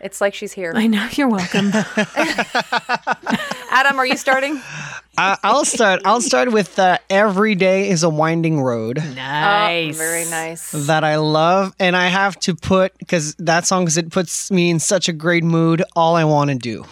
It's 0.00 0.20
like 0.20 0.34
she's 0.34 0.52
here. 0.52 0.72
I 0.74 0.86
know, 0.86 1.06
you're 1.12 1.28
welcome. 1.28 1.70
Adam, 3.70 3.98
are 3.98 4.06
you 4.06 4.16
starting? 4.16 4.60
I, 5.18 5.38
I'll 5.42 5.64
start. 5.64 6.02
I'll 6.04 6.20
start 6.20 6.52
with 6.52 6.78
uh, 6.78 6.98
"Every 7.08 7.54
Day 7.54 7.88
Is 7.88 8.02
a 8.02 8.08
Winding 8.10 8.60
Road" 8.62 8.98
nice. 9.14 9.94
Oh, 9.94 9.98
very 9.98 10.24
nice. 10.28 10.72
that 10.72 11.04
I 11.04 11.16
love, 11.16 11.74
and 11.78 11.96
I 11.96 12.08
have 12.08 12.38
to 12.40 12.54
put 12.54 12.96
because 12.98 13.34
that 13.36 13.66
song 13.66 13.84
because 13.84 13.96
it 13.96 14.10
puts 14.10 14.50
me 14.50 14.70
in 14.70 14.78
such 14.78 15.08
a 15.08 15.12
great 15.12 15.44
mood. 15.44 15.82
All 15.94 16.16
I 16.16 16.24
want 16.24 16.50
to 16.50 16.56
do 16.56 16.84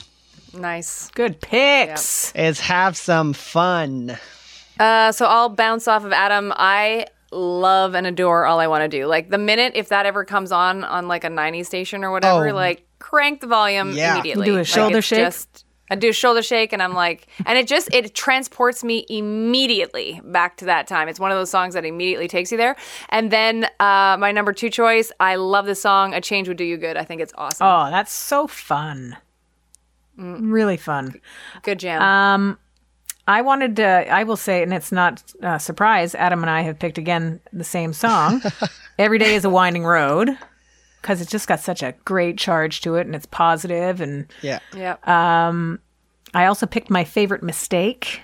Nice. 0.54 1.10
Good 1.10 1.40
picks. 1.40 2.32
is 2.34 2.60
have 2.60 2.96
some 2.96 3.32
fun. 3.32 4.16
Uh, 4.78 5.12
so 5.12 5.26
I'll 5.26 5.48
bounce 5.50 5.86
off 5.88 6.04
of 6.04 6.12
Adam. 6.12 6.52
I 6.56 7.06
love 7.32 7.94
and 7.94 8.06
adore 8.06 8.46
all 8.46 8.60
I 8.60 8.68
want 8.68 8.82
to 8.82 8.88
do. 8.88 9.06
Like 9.06 9.28
the 9.30 9.38
minute 9.38 9.72
if 9.74 9.88
that 9.88 10.06
ever 10.06 10.24
comes 10.24 10.52
on 10.52 10.84
on 10.84 11.08
like 11.08 11.24
a 11.24 11.28
90s 11.28 11.66
station 11.66 12.04
or 12.04 12.10
whatever, 12.12 12.48
Oh. 12.50 12.54
like 12.54 12.83
crank 13.10 13.40
the 13.42 13.46
volume 13.46 13.90
Yeah. 13.92 14.14
immediately. 14.14 14.46
You 14.46 14.52
do 14.52 14.56
a 14.56 14.60
Like, 14.60 14.66
shoulder 14.66 15.02
shake? 15.02 15.18
Just, 15.18 15.64
I 15.90 15.94
do 15.96 16.08
a 16.08 16.12
shoulder 16.12 16.40
shake 16.42 16.72
and 16.72 16.82
I'm 16.82 16.94
like, 16.94 17.26
and 17.44 17.58
it 17.58 17.66
just 17.68 17.92
it 17.92 18.14
transports 18.14 18.82
me 18.82 19.04
immediately 19.10 20.20
back 20.24 20.56
to 20.56 20.64
that 20.64 20.86
time. 20.86 21.08
It's 21.08 21.20
one 21.20 21.30
of 21.30 21.36
those 21.36 21.50
songs 21.50 21.74
that 21.74 21.84
immediately 21.84 22.28
takes 22.28 22.50
you 22.50 22.56
there. 22.56 22.76
And 23.10 23.30
then 23.30 23.64
uh, 23.78 24.16
my 24.18 24.32
number 24.32 24.54
two 24.54 24.70
choice, 24.70 25.12
I 25.20 25.36
love 25.36 25.66
this 25.66 25.82
song. 25.82 26.14
A 26.14 26.20
change 26.22 26.48
would 26.48 26.56
do 26.56 26.64
you 26.64 26.78
good. 26.78 26.96
I 26.96 27.04
think 27.04 27.20
it's 27.20 27.34
awesome. 27.36 27.66
Oh, 27.66 27.90
that's 27.90 28.12
so 28.12 28.46
fun. 28.46 29.18
Really 30.16 30.78
fun. 30.78 31.20
Good 31.62 31.80
jam. 31.80 32.00
Um, 32.00 32.58
I 33.28 33.42
wanted 33.42 33.76
to, 33.76 33.86
I 34.10 34.24
will 34.24 34.36
say, 34.36 34.62
and 34.62 34.72
it's 34.72 34.92
not 34.92 35.22
a 35.42 35.58
surprise, 35.60 36.14
Adam 36.14 36.42
and 36.42 36.50
I 36.50 36.62
have 36.62 36.78
picked 36.78 36.98
again 36.98 37.40
the 37.52 37.64
same 37.64 37.92
song. 37.92 38.40
Every 38.98 39.18
day 39.18 39.34
is 39.34 39.44
a 39.44 39.50
winding 39.50 39.84
road 39.84 40.36
because 41.04 41.20
it's 41.20 41.30
just 41.30 41.46
got 41.46 41.60
such 41.60 41.82
a 41.82 41.92
great 42.06 42.38
charge 42.38 42.80
to 42.80 42.94
it 42.94 43.06
and 43.06 43.14
it's. 43.14 43.26
And 44.00 44.26
Yeah. 44.40 44.60
yeah. 44.74 44.96
um 45.04 45.78
I 46.32 46.46
also 46.46 46.64
picked 46.66 46.88
my 46.88 47.04
favorite 47.04 47.42
mistake 47.42 48.22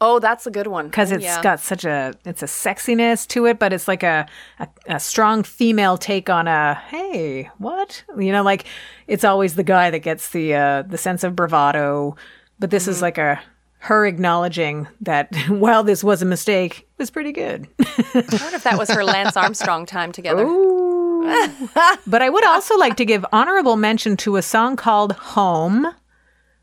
oh, 0.00 0.18
that's 0.18 0.46
a 0.46 0.50
good 0.50 0.66
one. 0.66 0.86
because 0.88 1.10
it's 1.10 1.24
yeah. 1.24 1.42
got 1.42 1.58
such 1.58 1.82
a, 1.84 2.12
it's 2.26 2.42
a 2.42 2.46
sexiness 2.46 3.26
to 3.28 3.46
it, 3.46 3.58
but 3.58 3.72
it's 3.72 3.88
like 3.88 4.02
a, 4.02 4.26
a, 4.58 4.68
a 4.88 5.00
strong 5.00 5.42
female 5.42 5.96
take 5.96 6.28
on 6.28 6.46
a, 6.46 6.74
hey, 6.90 7.50
what? 7.56 8.04
You 8.18 8.30
know, 8.30 8.42
like 8.42 8.66
it's 9.06 9.24
always 9.24 9.54
the 9.54 9.62
guy 9.62 9.88
that 9.90 10.00
gets 10.00 10.30
the, 10.32 10.54
uh, 10.54 10.82
the 10.82 10.98
sense 10.98 11.24
of 11.24 11.34
bravado, 11.34 12.14
but 12.58 12.68
this 12.70 12.82
Mm-hmm. 12.82 12.90
is 12.90 13.00
like 13.00 13.16
a, 13.16 13.40
her 13.78 14.04
acknowledging 14.04 14.86
that 15.00 15.34
while 15.48 15.82
this 15.82 16.04
was 16.04 16.20
a 16.20 16.26
mistake, 16.26 16.80
it 16.80 16.98
was 16.98 17.10
pretty 17.10 17.32
good. 17.32 17.66
I 17.78 17.86
wonder 18.14 18.56
if 18.56 18.64
that 18.64 18.76
was 18.76 18.90
her 18.90 19.02
Lance 19.02 19.34
Armstrong 19.36 19.86
time 19.86 20.12
together. 20.12 20.44
but 22.06 22.22
I 22.22 22.30
would 22.30 22.44
also 22.46 22.76
like 22.78 22.96
to 22.96 23.04
give 23.04 23.24
honorable 23.32 23.76
mention 23.76 24.16
to 24.18 24.36
a 24.36 24.42
song 24.42 24.76
called 24.76 25.12
Home, 25.12 25.86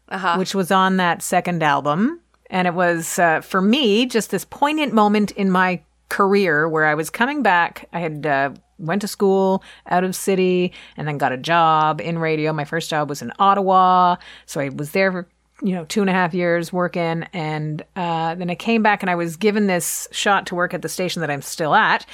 Uh-huh. 0.10 0.36
which 0.38 0.54
was 0.56 0.72
on 0.72 0.98
that 0.98 1.22
second 1.22 1.64
album. 1.64 2.20
And 2.50 2.68
it 2.68 2.74
was, 2.74 3.18
uh, 3.18 3.42
for 3.42 3.62
me, 3.62 4.06
just 4.06 4.30
this 4.32 4.46
poignant 4.46 4.94
moment 4.94 5.32
in 5.32 5.50
my 5.50 5.82
career 6.10 6.70
where 6.70 6.86
I 6.86 6.94
was 6.94 7.10
coming 7.10 7.42
back. 7.42 7.90
I 7.94 8.00
had 8.00 8.26
uh, 8.28 8.52
went 8.78 9.02
to 9.02 9.08
school 9.08 9.64
out 9.88 10.04
of 10.04 10.16
city 10.16 10.72
and 10.96 11.08
then 11.08 11.18
got 11.18 11.32
a 11.32 11.38
job 11.38 12.00
in 12.00 12.20
radio. 12.20 12.54
My 12.54 12.66
first 12.66 12.90
job 12.92 13.10
was 13.10 13.22
in 13.24 13.32
Ottawa. 13.40 14.18
So 14.46 14.62
I 14.62 14.70
was 14.70 14.92
there 14.92 15.12
for, 15.12 15.28
you 15.64 15.74
know, 15.74 15.86
two 15.86 16.02
and 16.02 16.10
a 16.12 16.14
half 16.14 16.36
years 16.36 16.72
working. 16.72 17.24
And 17.34 17.82
uh, 17.96 18.36
then 18.36 18.52
I 18.52 18.56
came 18.56 18.84
back 18.84 19.02
and 19.02 19.10
I 19.10 19.16
was 19.16 19.36
given 19.36 19.66
this 19.66 20.08
shot 20.12 20.46
to 20.48 20.56
work 20.56 20.76
at 20.76 20.84
the 20.84 20.90
station 20.90 21.22
that 21.22 21.32
I'm 21.32 21.42
still 21.42 21.74
at. 21.74 22.06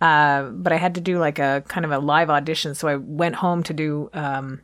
Uh, 0.00 0.44
but 0.44 0.72
I 0.72 0.76
had 0.76 0.94
to 0.94 1.00
do 1.00 1.18
like 1.18 1.38
a 1.38 1.62
kind 1.68 1.84
of 1.84 1.92
a 1.92 1.98
live 1.98 2.30
audition. 2.30 2.74
So 2.74 2.88
I 2.88 2.96
went 2.96 3.34
home 3.34 3.62
to 3.64 3.72
do 3.74 4.08
um, 4.14 4.60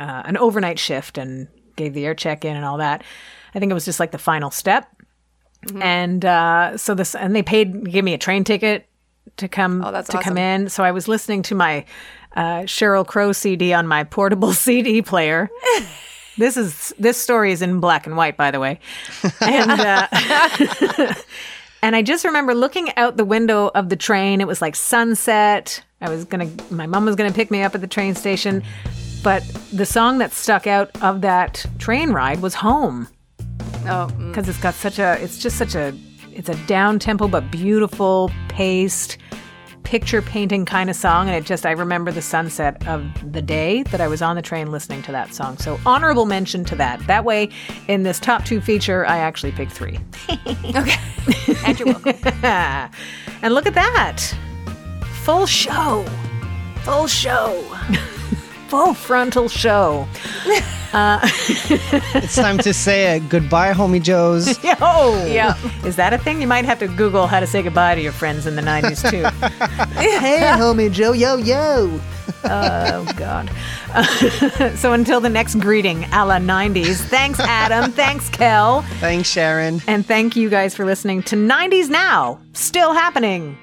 uh, 0.00 0.22
an 0.24 0.36
overnight 0.36 0.78
shift 0.78 1.18
and 1.18 1.48
gave 1.76 1.94
the 1.94 2.06
air 2.06 2.14
check 2.14 2.44
in 2.44 2.56
and 2.56 2.64
all 2.64 2.78
that. 2.78 3.04
I 3.54 3.58
think 3.58 3.70
it 3.70 3.74
was 3.74 3.84
just 3.84 4.00
like 4.00 4.12
the 4.12 4.18
final 4.18 4.50
step. 4.50 4.88
And 5.80 6.24
uh, 6.24 6.76
so 6.76 6.94
this, 6.94 7.14
and 7.14 7.34
they 7.34 7.42
paid, 7.42 7.90
gave 7.90 8.04
me 8.04 8.14
a 8.14 8.18
train 8.18 8.44
ticket 8.44 8.86
to 9.36 9.48
come 9.48 9.82
Oh, 9.84 10.02
to 10.02 10.18
come 10.20 10.38
in. 10.38 10.68
So 10.68 10.84
I 10.84 10.92
was 10.92 11.08
listening 11.08 11.42
to 11.42 11.54
my 11.54 11.84
uh, 12.36 12.60
Sheryl 12.62 13.06
Crow 13.06 13.32
CD 13.32 13.72
on 13.72 13.86
my 13.86 14.04
portable 14.04 14.52
CD 14.54 15.02
player. 15.02 15.50
This 16.38 16.56
is 16.56 16.94
this 17.00 17.20
story 17.20 17.50
is 17.50 17.62
in 17.62 17.80
black 17.80 18.06
and 18.06 18.16
white, 18.16 18.36
by 18.36 18.52
the 18.52 18.60
way, 18.60 18.78
and 19.40 19.70
uh, 19.72 20.06
and 21.82 21.94
I 21.96 22.02
just 22.02 22.24
remember 22.24 22.54
looking 22.54 22.94
out 22.96 23.16
the 23.16 23.24
window 23.24 23.68
of 23.74 23.88
the 23.88 23.96
train. 23.96 24.40
It 24.40 24.46
was 24.46 24.60
like 24.60 24.76
sunset. 24.76 25.82
I 26.00 26.08
was 26.08 26.24
gonna, 26.24 26.50
my 26.70 26.86
mom 26.86 27.04
was 27.04 27.16
gonna 27.16 27.32
pick 27.32 27.50
me 27.50 27.62
up 27.62 27.74
at 27.74 27.80
the 27.80 27.86
train 27.86 28.14
station, 28.14 28.62
but 29.22 29.42
the 29.72 29.86
song 29.86 30.18
that 30.18 30.32
stuck 30.32 30.66
out 30.66 30.90
of 31.02 31.20
that 31.22 31.64
train 31.78 32.10
ride 32.10 32.40
was 32.40 32.54
"Home." 32.54 33.08
Oh, 33.84 34.08
mm. 34.10 34.28
because 34.28 34.48
it's 34.48 34.60
got 34.60 34.74
such 34.74 34.98
a 34.98 35.22
it's 35.22 35.38
just 35.38 35.56
such 35.56 35.74
a 35.74 35.94
it's 36.32 36.48
a 36.48 36.54
down 36.66 36.98
tempo 36.98 37.26
but 37.26 37.50
beautiful 37.50 38.30
paced 38.48 39.18
picture 39.88 40.20
painting 40.20 40.66
kind 40.66 40.90
of 40.90 40.96
song 40.96 41.28
and 41.28 41.34
it 41.34 41.46
just 41.46 41.64
i 41.64 41.70
remember 41.70 42.12
the 42.12 42.20
sunset 42.20 42.86
of 42.86 43.02
the 43.32 43.40
day 43.40 43.82
that 43.84 44.02
i 44.02 44.06
was 44.06 44.20
on 44.20 44.36
the 44.36 44.42
train 44.42 44.70
listening 44.70 45.00
to 45.00 45.10
that 45.10 45.32
song. 45.32 45.56
So 45.56 45.80
honorable 45.86 46.26
mention 46.26 46.62
to 46.66 46.76
that. 46.76 47.00
That 47.06 47.24
way 47.24 47.48
in 47.88 48.02
this 48.02 48.20
top 48.20 48.44
two 48.44 48.60
feature 48.60 49.06
i 49.06 49.16
actually 49.16 49.52
picked 49.52 49.72
three. 49.72 49.98
Okay. 50.76 51.00
and 51.64 51.78
you're 51.78 51.86
welcome. 51.88 52.14
and 52.44 53.54
look 53.54 53.64
at 53.66 53.72
that. 53.74 54.20
Full 55.22 55.46
show. 55.46 56.04
Full 56.82 57.06
show 57.06 57.64
full 58.68 58.92
frontal 58.94 59.48
show 59.48 60.06
uh, 60.92 61.18
It's 62.14 62.36
time 62.36 62.58
to 62.58 62.72
say 62.74 63.16
it. 63.16 63.28
Goodbye, 63.28 63.72
homie 63.72 64.02
Joes. 64.02 64.62
Yo! 64.64 65.24
Yeah. 65.26 65.56
Is 65.84 65.96
that 65.96 66.12
a 66.12 66.18
thing? 66.18 66.40
You 66.40 66.46
might 66.46 66.64
have 66.64 66.78
to 66.80 66.88
Google 66.88 67.26
how 67.26 67.40
to 67.40 67.46
say 67.46 67.62
goodbye 67.62 67.94
to 67.94 68.00
your 68.00 68.12
friends 68.12 68.46
in 68.46 68.56
the 68.56 68.62
90s, 68.62 69.08
too. 69.10 69.24
hey, 69.98 70.40
homie 70.58 70.90
Joe. 70.90 71.12
Yo, 71.12 71.36
yo. 71.36 72.00
oh, 72.44 73.14
God. 73.16 73.50
so 74.76 74.92
until 74.92 75.20
the 75.20 75.28
next 75.30 75.56
greeting 75.56 76.04
a 76.12 76.24
la 76.26 76.38
90s, 76.38 76.96
thanks, 76.96 77.40
Adam. 77.40 77.90
thanks, 77.92 78.28
Kel. 78.28 78.82
Thanks, 79.00 79.28
Sharon. 79.28 79.80
And 79.86 80.04
thank 80.06 80.36
you 80.36 80.48
guys 80.50 80.74
for 80.74 80.84
listening 80.84 81.22
to 81.24 81.36
90s 81.36 81.88
Now, 81.88 82.38
still 82.52 82.92
happening. 82.92 83.56